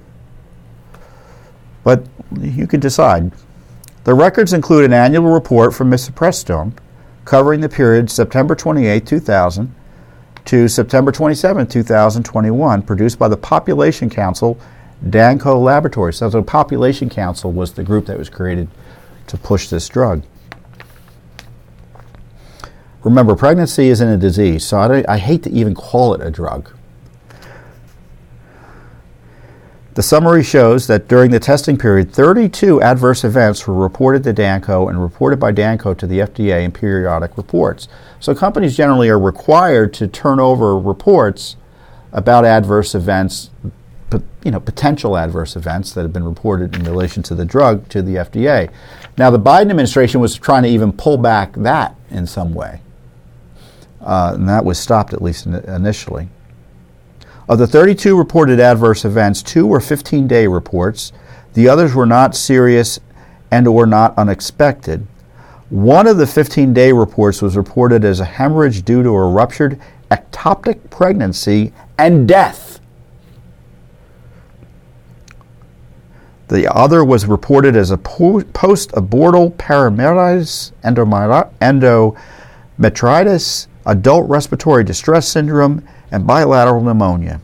[1.83, 2.07] but
[2.41, 3.33] you can decide.
[4.05, 6.73] The records include an annual report from Misoprostol
[7.25, 9.75] covering the period September 28, 2000
[10.45, 14.57] to September 27, 2021, produced by the Population Council
[15.05, 16.17] Danco Laboratories.
[16.17, 18.69] So the Population Council was the group that was created
[19.27, 20.23] to push this drug.
[23.03, 26.71] Remember, pregnancy isn't a disease, so I, I hate to even call it a drug.
[29.97, 34.91] The summary shows that during the testing period, 32 adverse events were reported to Danco
[34.91, 37.89] and reported by Danco to the FDA in periodic reports.
[38.21, 41.57] So companies generally are required to turn over reports
[42.13, 43.49] about adverse events,
[44.45, 48.03] you know, potential adverse events that have been reported in relation to the drug to
[48.03, 48.71] the FDA.
[49.19, 52.81] Now, the Biden administration was trying to even pull back that in some way,
[54.01, 56.29] uh, and that was stopped at least initially.
[57.49, 61.13] Of the 32 reported adverse events, two were 15-day reports.
[61.55, 62.99] The others were not serious
[63.51, 65.07] and or not unexpected.
[65.71, 69.81] One of the 15-day reports was reported as a hemorrhage due to a ruptured
[70.11, 72.76] ectopic pregnancy and death.
[76.49, 80.73] The other was reported as a post-abortal peritonitis,
[82.81, 87.41] endometritis, adult respiratory distress syndrome, and bilateral pneumonia.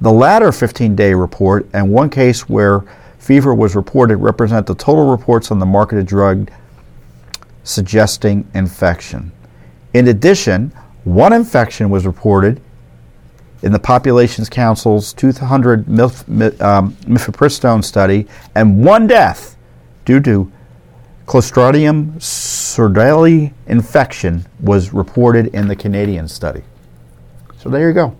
[0.00, 2.84] The latter 15 day report and one case where
[3.18, 6.50] fever was reported represent the total reports on the marketed drug
[7.64, 9.30] suggesting infection.
[9.94, 10.72] In addition,
[11.04, 12.60] one infection was reported
[13.62, 19.56] in the Populations Council's 200 mif- um, mifepristone study, and one death
[20.04, 20.50] due to
[21.26, 26.62] Clostridium sordellii infection was reported in the Canadian study.
[27.58, 28.16] So there you go.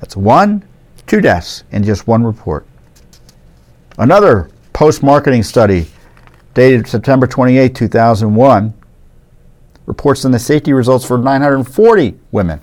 [0.00, 0.64] That's one,
[1.06, 2.66] two deaths in just one report.
[3.98, 5.86] Another post marketing study
[6.54, 8.74] dated September 28, 2001,
[9.86, 12.60] reports on the safety results for 940 women.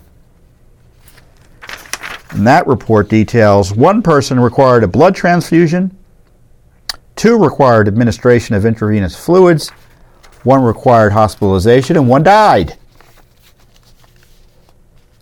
[2.31, 5.97] And that report details one person required a blood transfusion,
[7.15, 9.69] two required administration of intravenous fluids,
[10.43, 12.77] one required hospitalization, and one died.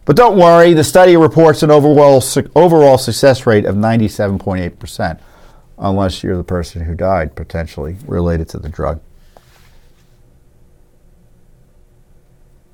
[0.06, 2.24] But don't worry, the study reports an overall,
[2.56, 5.20] overall success rate of 97.8%,
[5.78, 9.02] unless you're the person who died potentially related to the drug.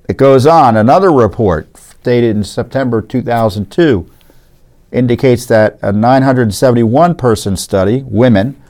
[0.08, 0.76] It goes on.
[0.78, 1.70] Another report
[2.04, 4.12] dated in September 2002
[4.94, 8.62] indicates that a 971 person study, women,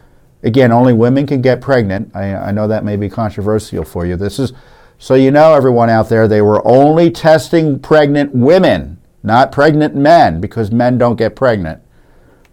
[0.42, 2.16] again, only women can get pregnant.
[2.16, 4.16] I, I know that may be controversial for you.
[4.16, 4.54] This is
[4.98, 10.40] so you know, everyone out there, they were only testing pregnant women, not pregnant men,
[10.40, 11.82] because men don't get pregnant.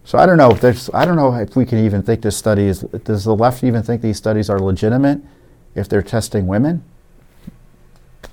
[0.03, 2.35] So I don't know if there's, I don't know if we can even think this
[2.35, 2.81] study is.
[2.81, 5.21] Does the left even think these studies are legitimate
[5.75, 6.83] if they're testing women?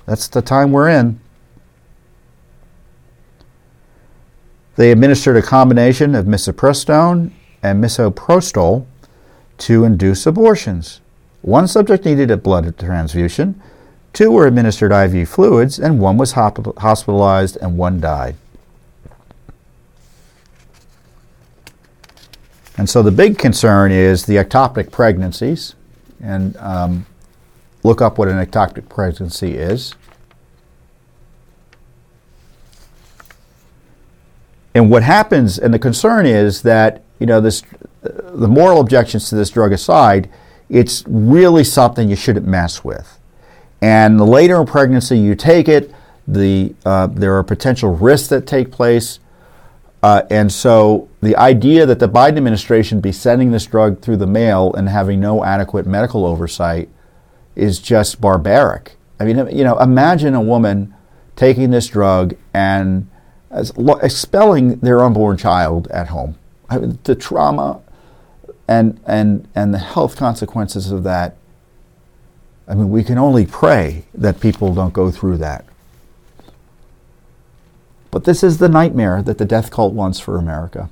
[0.05, 1.21] That's the time we're in.
[4.79, 8.85] They administered a combination of misoprostone and misoprostol
[9.57, 11.01] to induce abortions.
[11.41, 13.61] One subject needed a blood transfusion.
[14.13, 18.37] Two were administered IV fluids, and one was hospitalized, and one died.
[22.77, 25.75] And so the big concern is the ectopic pregnancies.
[26.23, 27.05] And um,
[27.83, 29.95] look up what an ectopic pregnancy is.
[34.73, 37.63] And what happens, and the concern is that, you know, this,
[38.01, 40.29] the moral objections to this drug aside,
[40.69, 43.19] it's really something you shouldn't mess with.
[43.81, 45.93] And the later in pregnancy you take it,
[46.27, 49.19] the, uh, there are potential risks that take place.
[50.03, 54.27] Uh, and so the idea that the Biden administration be sending this drug through the
[54.27, 56.89] mail and having no adequate medical oversight
[57.55, 58.95] is just barbaric.
[59.19, 60.93] I mean, you know, imagine a woman
[61.35, 63.09] taking this drug and
[63.51, 66.35] expelling their unborn child at home.
[66.69, 67.81] I mean, the trauma
[68.67, 71.35] and, and, and the health consequences of that
[72.69, 75.65] I mean, we can only pray that people don't go through that.
[78.11, 80.87] But this is the nightmare that the death cult wants for America.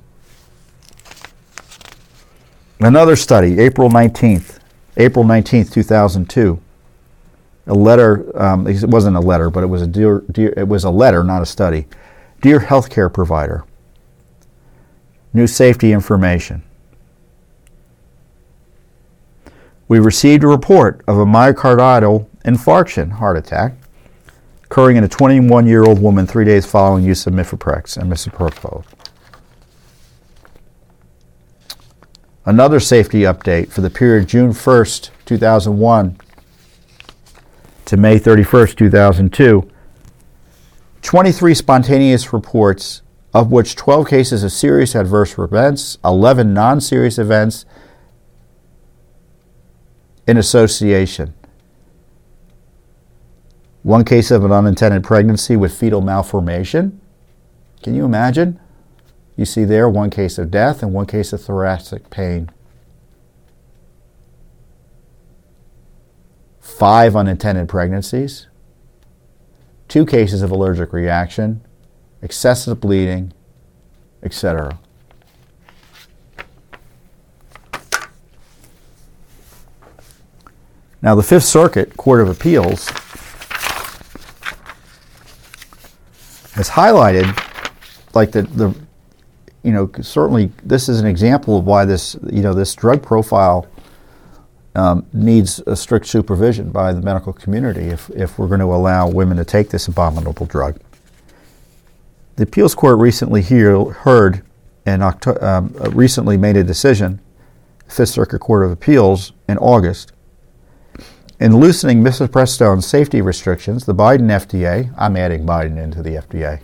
[2.80, 4.58] Another study, April 19th,
[4.96, 6.60] April 19th, 2002.
[7.68, 10.82] A letter, um, it wasn't a letter, but it was a dear, dear, it was
[10.82, 11.86] a letter, not a study.
[12.40, 13.64] Dear healthcare provider,
[15.32, 16.62] new safety information.
[19.88, 23.74] We received a report of a myocardial infarction, heart attack,
[24.62, 28.84] occurring in a 21 year old woman three days following use of Mifeprex and misoprostol.
[32.44, 36.18] Another safety update for the period June 1st, 2001
[37.86, 39.70] to May 31st, 2002.
[41.02, 47.64] 23 spontaneous reports, of which 12 cases of serious adverse events, 11 non serious events
[50.26, 51.34] in association.
[53.82, 57.00] One case of an unintended pregnancy with fetal malformation.
[57.82, 58.60] Can you imagine?
[59.36, 62.50] You see there one case of death and one case of thoracic pain.
[66.60, 68.48] Five unintended pregnancies,
[69.88, 71.62] two cases of allergic reaction,
[72.22, 73.32] excessive bleeding,
[74.22, 74.78] etc.
[81.00, 82.88] Now, the Fifth Circuit Court of Appeals
[86.54, 87.24] has highlighted,
[88.14, 88.74] like the, the
[89.62, 93.66] you know, certainly this is an example of why this, you know, this drug profile
[94.78, 99.08] um, needs a strict supervision by the medical community if, if we're going to allow
[99.08, 100.78] women to take this abominable drug.
[102.36, 104.44] The appeals court recently hear, heard
[104.86, 105.02] and
[105.42, 107.20] um, recently made a decision,
[107.88, 110.12] Fifth Circuit Court of Appeals in August.
[111.40, 116.60] In loosening misoprostol safety restrictions, the Biden FDA, I'm adding Biden into the FDA,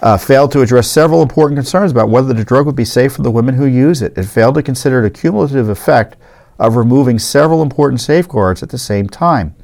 [0.00, 3.22] uh, failed to address several important concerns about whether the drug would be safe for
[3.22, 4.18] the women who use it.
[4.18, 6.16] It failed to consider the cumulative effect
[6.58, 9.54] of removing several important safeguards at the same time.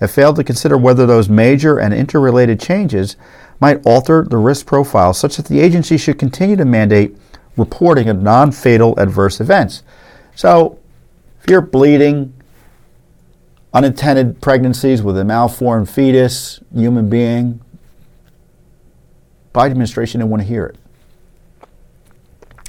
[0.00, 3.16] It failed to consider whether those major and interrelated changes
[3.60, 7.16] might alter the risk profile such that the agency should continue to mandate
[7.56, 9.82] reporting of non fatal adverse events.
[10.34, 10.78] So,
[11.42, 12.32] if you're bleeding,
[13.74, 17.60] unintended pregnancies with a malformed fetus, human being,
[19.52, 20.76] Biden administration didn't want to hear it.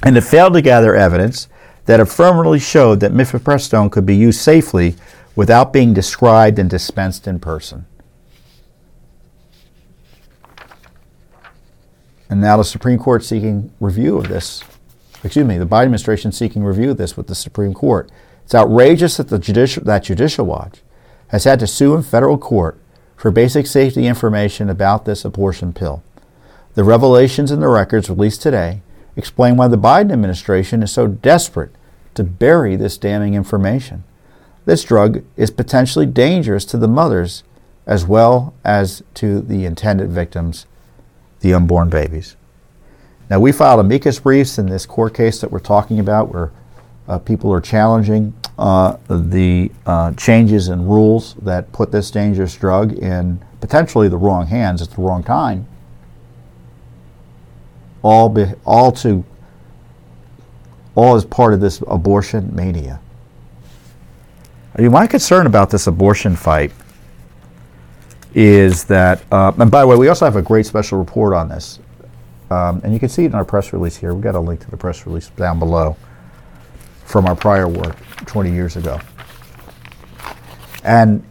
[0.02, 1.48] And it failed to gather evidence
[1.86, 4.96] that affirmatively showed that mifepristone could be used safely
[5.34, 7.86] without being described and dispensed in person.
[12.28, 14.62] And now the Supreme Court seeking review of this.
[15.24, 18.10] Excuse me, the Biden administration seeking review of this with the Supreme Court.
[18.44, 20.80] It's outrageous that the judicial that Judicial Watch
[21.28, 22.78] has had to sue in federal court
[23.16, 26.02] for basic safety information about this abortion pill.
[26.74, 28.80] The revelations in the records released today
[29.16, 31.74] explain why the Biden administration is so desperate
[32.14, 34.04] to bury this damning information.
[34.64, 37.44] This drug is potentially dangerous to the mothers
[37.86, 40.66] as well as to the intended victims,
[41.40, 42.36] the unborn babies.
[43.28, 46.52] Now, we filed amicus briefs in this court case that we're talking about where
[47.08, 52.92] uh, people are challenging uh, the uh, changes in rules that put this dangerous drug
[52.92, 55.66] in potentially the wrong hands at the wrong time
[58.02, 59.24] all be, all to
[60.94, 63.00] all as part of this abortion mania.
[64.76, 66.72] I mean, my concern about this abortion fight
[68.34, 71.48] is that, uh, and by the way, we also have a great special report on
[71.48, 71.80] this,
[72.50, 74.14] um, and you can see it in our press release here.
[74.14, 75.96] We've got a link to the press release down below
[77.04, 77.96] from our prior work
[78.26, 79.00] 20 years ago.
[80.84, 81.24] And,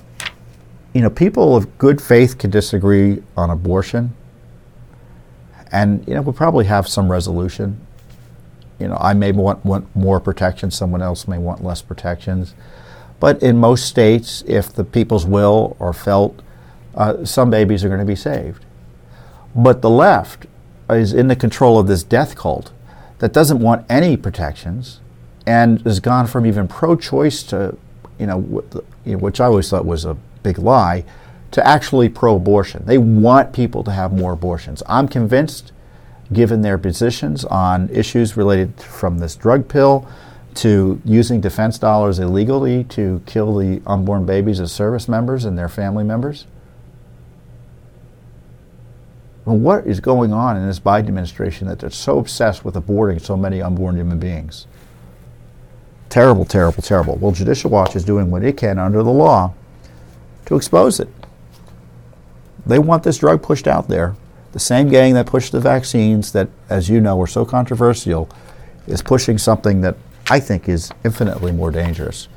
[0.93, 4.13] you know, people of good faith can disagree on abortion,
[5.71, 7.79] and you know we'll probably have some resolution.
[8.79, 10.71] You know, I may want, want more protection.
[10.71, 12.53] Someone else may want less protections.
[13.19, 16.41] But in most states, if the people's will are felt,
[16.95, 18.63] uh, some babies are going to be saved.
[19.53, 20.45] But the left
[20.89, 22.71] is in the control of this death cult
[23.19, 25.01] that doesn't want any protections
[25.45, 27.77] and has gone from even pro-choice to,
[28.17, 30.13] you know, which I always thought was a
[30.43, 31.03] big lie,
[31.51, 32.83] to actually pro abortion.
[32.85, 34.83] They want people to have more abortions.
[34.87, 35.71] I'm convinced,
[36.31, 40.07] given their positions on issues related from this drug pill
[40.55, 45.69] to using defense dollars illegally to kill the unborn babies of service members and their
[45.69, 46.45] family members.
[49.45, 53.19] Well, what is going on in this Biden administration that they're so obsessed with aborting
[53.21, 54.67] so many unborn human beings?
[56.09, 57.15] Terrible, terrible, terrible.
[57.15, 59.53] Well, Judicial Watch is doing what it can under the law
[60.45, 61.07] to expose it.
[62.69, 64.15] They want this drug pushed out there
[64.51, 68.29] the same gang that pushed the vaccines that, as you know, were so controversial,
[68.87, 69.95] is pushing something that
[70.29, 72.27] I think is infinitely more dangerous.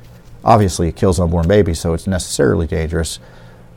[0.43, 3.19] Obviously, it kills unborn babies, so it's necessarily dangerous,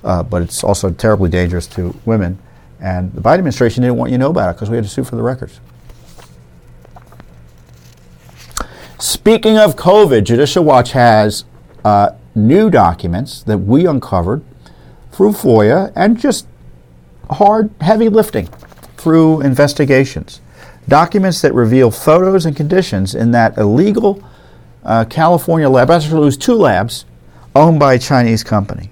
[0.05, 2.39] uh, but it's also terribly dangerous to women.
[2.81, 4.91] And the Biden administration didn't want you to know about it because we had to
[4.91, 5.61] sue for the records.
[8.99, 11.45] Speaking of COVID, Judicial Watch has
[11.85, 14.43] uh, new documents that we uncovered
[15.17, 16.47] through FOIA and just
[17.31, 18.47] hard, heavy lifting
[18.99, 20.43] through investigations.
[20.89, 24.23] Documents that reveal photos and conditions in that illegal
[24.85, 25.91] uh, California lab.
[25.91, 27.07] Actually, was two labs
[27.55, 28.91] owned by a Chinese company.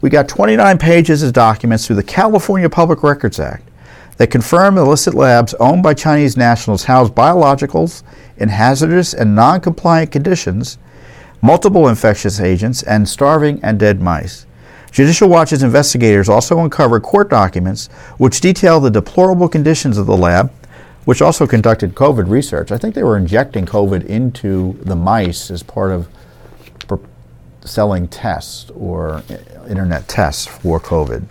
[0.00, 3.68] We got 29 pages of documents through the California Public Records Act
[4.16, 8.02] that confirm illicit labs owned by Chinese nationals house biologicals
[8.38, 10.78] in hazardous and non compliant conditions,
[11.42, 14.46] multiple infectious agents, and starving and dead mice.
[14.90, 20.50] Judicial Watch's investigators also uncovered court documents which detail the deplorable conditions of the lab,
[21.04, 22.72] which also conducted COVID research.
[22.72, 26.08] I think they were injecting COVID into the mice as part of
[27.64, 29.22] selling tests or
[29.68, 31.24] internet tests for COVID.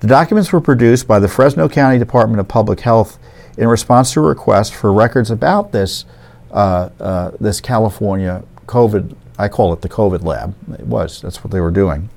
[0.00, 3.18] The documents were produced by the Fresno County Department of Public Health
[3.56, 6.04] in response to a request for records about this
[6.52, 9.16] uh, uh, this California COVID.
[9.36, 10.54] I call it the COVID lab.
[10.78, 11.20] It was.
[11.20, 12.08] That's what they were doing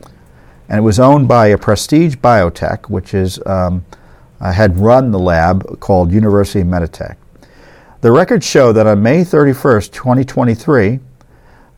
[0.72, 3.84] and it was owned by a Prestige Biotech, which is um,
[4.39, 7.17] had run the lab called Universal Meditech.
[7.99, 11.01] The records show that on May 31st, 2023,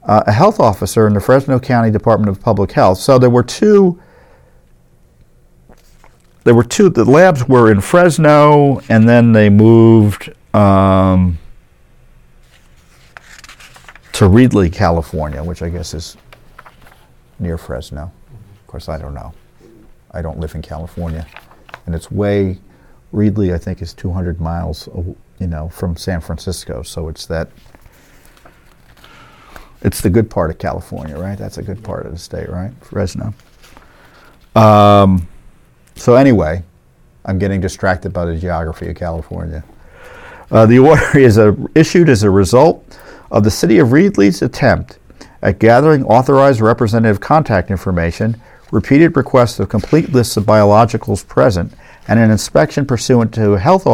[0.03, 2.99] uh, a health officer in the Fresno County Department of Public Health.
[2.99, 3.99] So there were two.
[6.43, 6.89] There were two.
[6.89, 11.39] The labs were in Fresno, and then they moved um,
[14.11, 16.15] to Reedley, California, which I guess is
[17.39, 18.11] near Fresno
[18.73, 19.31] course, I don't know.
[20.09, 21.27] I don't live in California,
[21.85, 22.57] and it's way.
[23.13, 24.89] Reedley, I think, is 200 miles,
[25.37, 26.81] you know, from San Francisco.
[26.81, 27.49] So it's that.
[29.83, 31.37] It's the good part of California, right?
[31.37, 32.71] That's a good part of the state, right?
[32.81, 33.35] Fresno.
[34.55, 35.27] Um,
[35.95, 36.63] so anyway,
[37.25, 39.63] I'm getting distracted by the geography of California.
[40.49, 42.97] Uh, the order is a, issued as a result
[43.29, 44.97] of the city of Reedley's attempt
[45.43, 48.41] at gathering authorized representative contact information
[48.73, 51.71] repeated requests of complete lists of biologicals present,
[52.07, 53.85] and an inspection pursuant to a health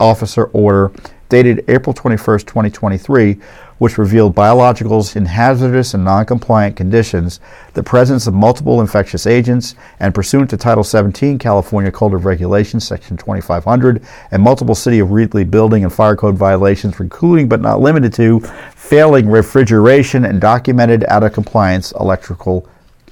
[0.00, 0.90] officer order
[1.28, 3.34] dated April 21, 2023,
[3.78, 7.38] which revealed biologicals in hazardous and non-compliant conditions,
[7.74, 12.86] the presence of multiple infectious agents, and pursuant to Title 17 California Code of Regulations,
[12.86, 17.80] Section 2500, and multiple City of Reedley building and fire code violations, including but not
[17.80, 18.40] limited to
[18.74, 22.66] failing refrigeration and documented out of compliance electrical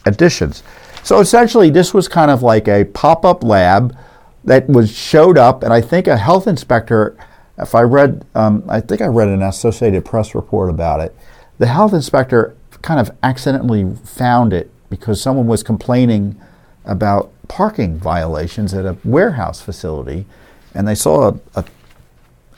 [0.06, 0.62] additions.
[1.02, 3.96] So essentially, this was kind of like a pop up lab
[4.44, 7.16] that was showed up, and I think a health inspector,
[7.58, 11.14] if I read, um, I think I read an Associated Press report about it,
[11.58, 16.40] the health inspector kind of accidentally found it because someone was complaining
[16.84, 20.26] about parking violations at a warehouse facility,
[20.74, 21.64] and they saw a,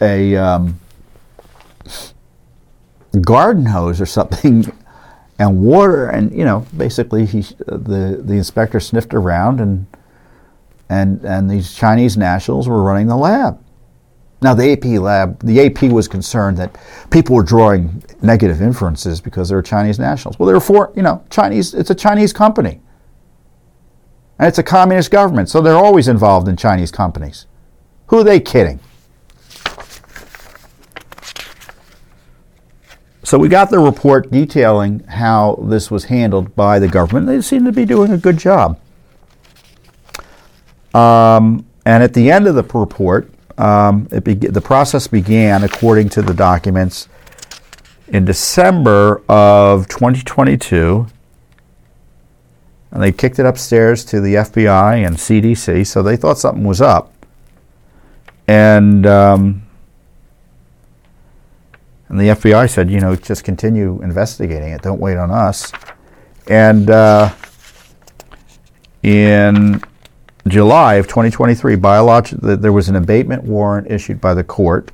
[0.01, 0.81] a, a um,
[3.21, 4.73] garden hose or something
[5.39, 9.87] and water, and you know, basically, he the the inspector sniffed around, and
[10.89, 13.61] and and these Chinese nationals were running the lab.
[14.43, 16.77] Now, the AP lab, the AP was concerned that
[17.11, 20.39] people were drawing negative inferences because they were Chinese nationals.
[20.39, 21.73] Well, they were for, you know, Chinese.
[21.73, 22.81] It's a Chinese company,
[24.39, 27.47] and it's a communist government, so they're always involved in Chinese companies.
[28.09, 28.81] Who are they kidding?
[33.25, 37.27] So we got the report detailing how this was handled by the government.
[37.27, 38.79] They seem to be doing a good job.
[40.93, 46.23] Um, and at the end of the report, um, be- the process began according to
[46.23, 47.09] the documents
[48.09, 51.07] in December of 2022.
[52.91, 56.83] And they kicked it upstairs to the FBI and CDC, so they thought something was
[56.83, 57.13] up.
[58.47, 59.64] And um,
[62.15, 64.83] and the FBI said, you know, just continue investigating it.
[64.83, 65.73] Don't wait on us.
[66.47, 67.35] And uh,
[69.03, 69.83] in
[70.47, 74.93] July of 2023, biolog- there was an abatement warrant issued by the court,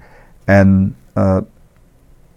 [0.48, 1.42] and uh,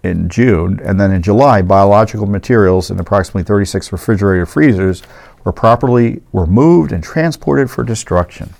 [0.03, 5.01] in June, and then in July, biological materials in approximately 36 refrigerator freezers
[5.45, 8.53] were properly removed and transported for destruction.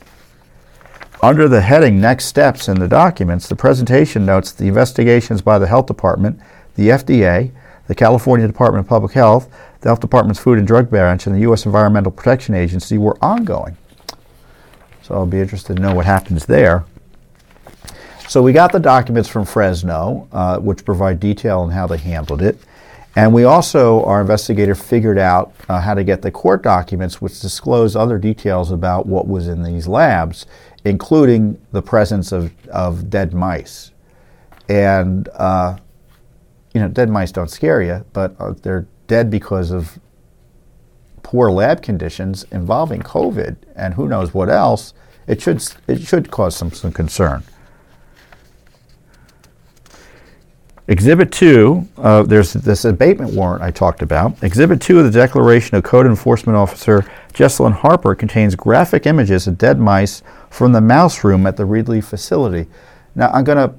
[1.23, 5.67] Under the heading Next Steps in the documents, the presentation notes the investigations by the
[5.67, 6.37] Health Department,
[6.75, 7.51] the FDA,
[7.87, 9.49] the California Department of Public Health,
[9.79, 11.65] the Health Department's Food and Drug Branch, and the U.S.
[11.65, 13.77] Environmental Protection Agency were ongoing.
[15.01, 16.83] So I'll be interested to know what happens there.
[18.27, 22.41] So we got the documents from Fresno, uh, which provide detail on how they handled
[22.41, 22.57] it.
[23.15, 27.39] And we also, our investigator figured out uh, how to get the court documents, which
[27.39, 30.47] disclose other details about what was in these labs,
[30.85, 33.91] including the presence of, of dead mice.
[34.69, 35.77] And, uh,
[36.73, 39.99] you know, dead mice don't scare you, but uh, they're dead because of
[41.21, 44.93] poor lab conditions involving COVID and who knows what else.
[45.25, 47.43] It should, it should cause some, some concern.
[50.89, 54.43] Exhibit 2, uh, there's this abatement warrant I talked about.
[54.43, 59.57] Exhibit 2 of the Declaration of Code Enforcement Officer Jesselyn Harper contains graphic images of
[59.57, 60.23] dead mice
[60.53, 62.67] from the mouse room at the Reedley facility.
[63.15, 63.73] Now, I'm going to,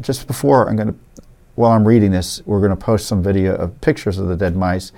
[0.00, 1.22] just before I'm going to,
[1.54, 4.56] while I'm reading this, we're going to post some video of pictures of the dead
[4.56, 4.90] mice.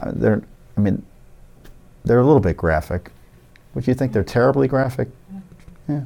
[0.00, 0.42] Uh, they're,
[0.76, 1.06] I mean,
[2.04, 3.12] they're a little bit graphic.
[3.74, 5.10] Would you think they're terribly graphic?
[5.88, 6.02] Yeah.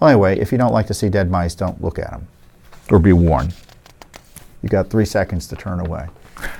[0.00, 2.26] Well, anyway, if you don't like to see dead mice, don't look at them
[2.90, 3.54] or be warned.
[4.60, 6.08] You got three seconds to turn away.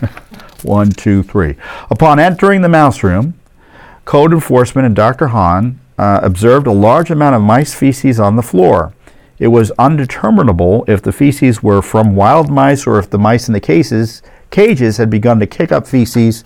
[0.63, 1.57] One, two, three.
[1.91, 3.41] Upon entering the mouse room,
[4.05, 5.27] code enforcement and Dr.
[5.29, 8.93] Hahn uh, observed a large amount of mice feces on the floor.
[9.39, 13.55] It was undeterminable if the feces were from wild mice or if the mice in
[13.55, 16.45] the cases, cages had begun to kick up feces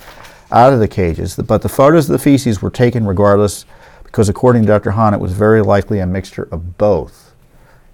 [0.50, 1.36] out of the cages.
[1.36, 3.66] But the photos of the feces were taken regardless
[4.04, 4.92] because, according to Dr.
[4.92, 7.25] Hahn, it was very likely a mixture of both.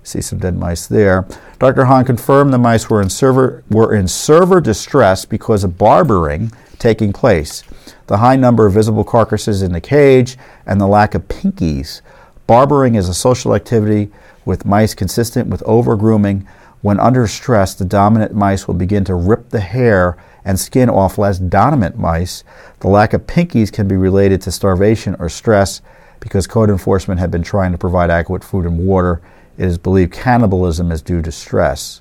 [0.04, 1.26] See some dead mice there.
[1.58, 1.84] Dr.
[1.84, 7.12] Hahn confirmed the mice were in server, were in server distress because of barbering taking
[7.12, 7.62] place.
[8.08, 10.36] The high number of visible carcasses in the cage
[10.66, 12.00] and the lack of pinkies.
[12.48, 14.10] Barbering is a social activity
[14.44, 16.46] with mice consistent with over grooming.
[16.80, 21.18] When under stress, the dominant mice will begin to rip the hair and skin off
[21.18, 22.42] less dominant mice.
[22.80, 25.80] The lack of pinkies can be related to starvation or stress
[26.18, 29.22] because code enforcement had been trying to provide adequate food and water
[29.58, 32.00] it is believed cannibalism is due to stress.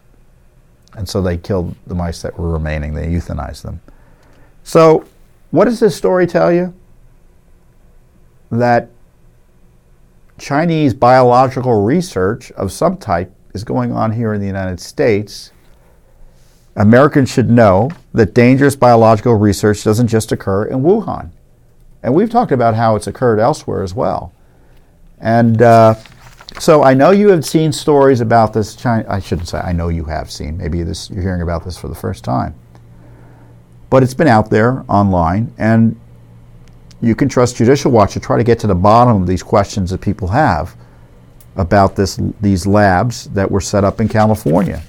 [0.94, 3.82] And so they killed the mice that were remaining, they euthanized them.
[4.64, 5.06] So,
[5.52, 6.74] what does this story tell you?
[8.52, 8.90] That
[10.38, 15.52] Chinese biological research of some type is going on here in the United States.
[16.76, 21.32] Americans should know that dangerous biological research doesn't just occur in Wuhan.
[22.02, 24.34] And we've talked about how it's occurred elsewhere as well.
[25.20, 25.96] And uh,
[26.60, 28.76] so I know you have seen stories about this.
[28.76, 30.58] China, I shouldn't say I know you have seen.
[30.58, 32.56] Maybe this you're hearing about this for the first time.
[33.90, 36.00] But it's been out there online, and
[37.02, 39.90] you can trust Judicial Watch to try to get to the bottom of these questions
[39.90, 40.76] that people have
[41.56, 44.82] about this these labs that were set up in California.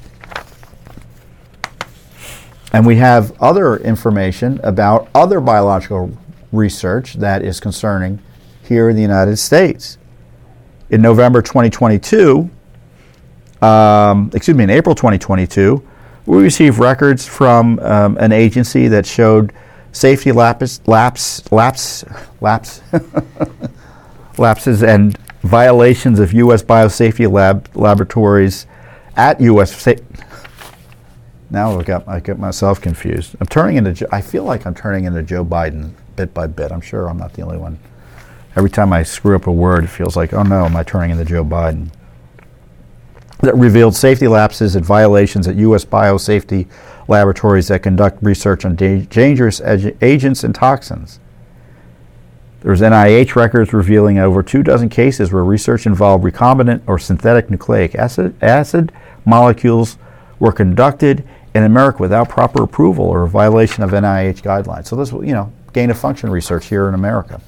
[2.73, 6.17] And we have other information about other biological
[6.53, 8.21] research that is concerning
[8.63, 9.99] here in the United States
[10.93, 12.49] in November 2022,
[13.63, 15.83] um, excuse me, in April 2022,
[16.27, 19.53] we received records from um, an agency that showed
[19.93, 22.05] safety lapse, lapse, lapse,
[22.41, 22.83] lapse,
[24.39, 26.63] lapses and violations of U.S.
[26.63, 28.67] biosafety lab laboratories
[29.17, 29.75] at U.S.
[29.75, 29.95] Sa-
[31.51, 33.35] now I've got I got myself confused.
[33.41, 36.71] I'm turning into I feel like I'm turning into Joe Biden bit by bit.
[36.71, 37.79] I'm sure I'm not the only one.
[38.55, 41.11] Every time I screw up a word, it feels like, oh no, am I turning
[41.11, 41.89] into Joe Biden?
[43.41, 45.85] That revealed safety lapses and violations at U.S.
[45.85, 46.69] biosafety
[47.09, 51.19] laboratories that conduct research on da- dangerous ag- agents and toxins.
[52.61, 57.97] There's NIH records revealing over two dozen cases where research involved recombinant or synthetic nucleic
[57.97, 58.93] acid, acid
[59.25, 59.99] molecules
[60.39, 61.25] were conducted
[61.55, 64.87] in America without proper approval or a violation of NIH guidelines.
[64.87, 67.41] So this, you know, gain of function research here in America.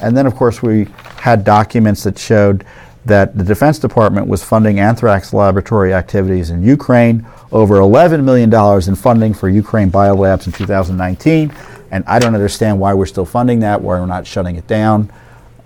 [0.00, 0.86] And then, of course, we
[1.16, 2.64] had documents that showed
[3.04, 8.52] that the Defense Department was funding anthrax laboratory activities in Ukraine, over $11 million
[8.88, 11.52] in funding for Ukraine biolabs in 2019.
[11.90, 15.10] And I don't understand why we're still funding that, why we're not shutting it down.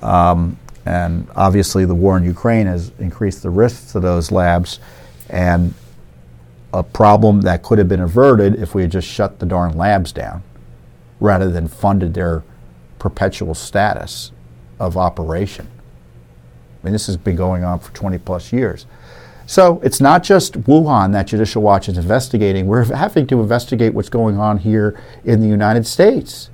[0.03, 0.57] Um,
[0.87, 4.79] and obviously, the war in Ukraine has increased the risks to those labs.
[5.29, 5.75] And
[6.73, 10.13] a problem that could have been averted if we had just shut the darn labs
[10.13, 10.43] down
[11.21, 12.43] rather than funded their
[13.03, 14.31] perpetual status
[14.79, 15.67] of operation.
[16.81, 18.87] I mean, this has been going on for 20 plus years.
[19.45, 22.69] So it's not just Wuhan that Judicial Watch is investigating.
[22.69, 26.49] We're having to investigate what's going on here in the United States.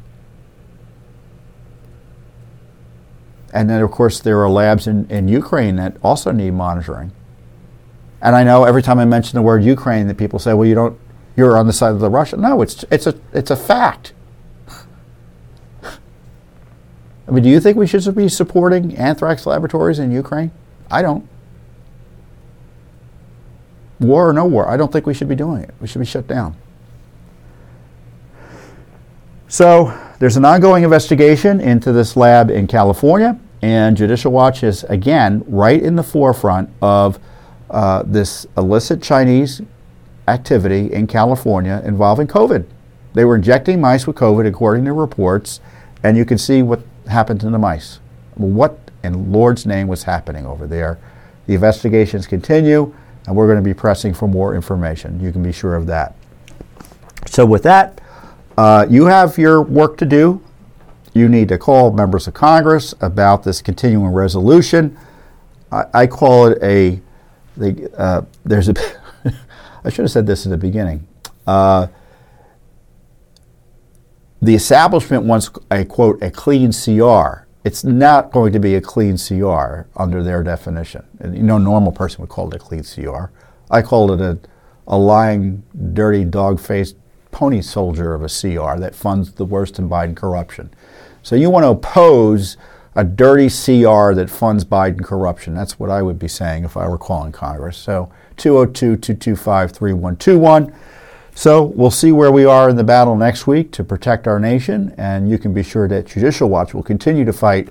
[3.53, 7.13] And then, of course, there are labs in, in Ukraine that also need monitoring.
[8.23, 10.75] And I know every time I mention the word Ukraine, that people say, "Well, you
[10.75, 10.99] don't,
[11.37, 14.13] you're on the side of the Russia." No, it's it's a it's a fact.
[17.29, 20.51] I mean, do you think we should be supporting anthrax laboratories in Ukraine?
[20.91, 21.29] I don't.
[24.01, 25.75] War or no war, I don't think we should be doing it.
[25.81, 26.57] We should be shut down.
[29.49, 35.45] So there's an ongoing investigation into this lab in California, and Judicial Watch is again
[35.47, 37.19] right in the forefront of
[37.71, 39.61] uh, this illicit Chinese
[40.29, 42.65] activity in California involving COVID.
[43.15, 45.61] They were injecting mice with COVID, according to reports,
[46.03, 48.01] and you can see what happened to the mice.
[48.35, 50.99] What in Lord's name was happening over there?
[51.47, 52.95] The investigations continue,
[53.27, 55.21] and we're going to be pressing for more information.
[55.21, 56.15] You can be sure of that.
[57.27, 58.01] So, with that,
[58.57, 60.43] uh, you have your work to do.
[61.15, 64.97] You need to call members of Congress about this continuing resolution.
[65.73, 67.01] I, I call it a.
[67.57, 68.75] The, uh, there's a.
[69.85, 71.07] I should have said this in the beginning.
[71.47, 71.89] Uh,
[74.41, 77.47] the establishment wants a quote a clean CR.
[77.65, 81.05] It's not going to be a clean CR under their definition.
[81.19, 83.27] And normal person would call it a clean CR.
[83.71, 84.39] I call it a,
[84.87, 86.97] a lying, dirty, dog-faced
[87.31, 90.71] pony soldier of a CR that funds the worst in Biden corruption.
[91.23, 92.57] So you want to oppose
[92.95, 95.55] a dirty CR that funds Biden corruption.
[95.55, 97.77] That's what I would be saying if I were calling Congress.
[97.77, 100.75] So 202 225 3121.
[101.39, 104.93] So we'll see where we are in the battle next week to protect our nation,
[104.99, 107.69] and you can be sure that Judicial Watch will continue to fight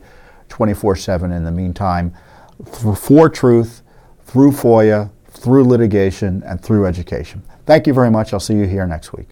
[0.48, 2.14] 24 7 in the meantime
[2.96, 3.82] for truth,
[4.24, 7.44] through FOIA, through litigation, and through education.
[7.66, 8.32] Thank you very much.
[8.32, 9.28] I'll see you here next week.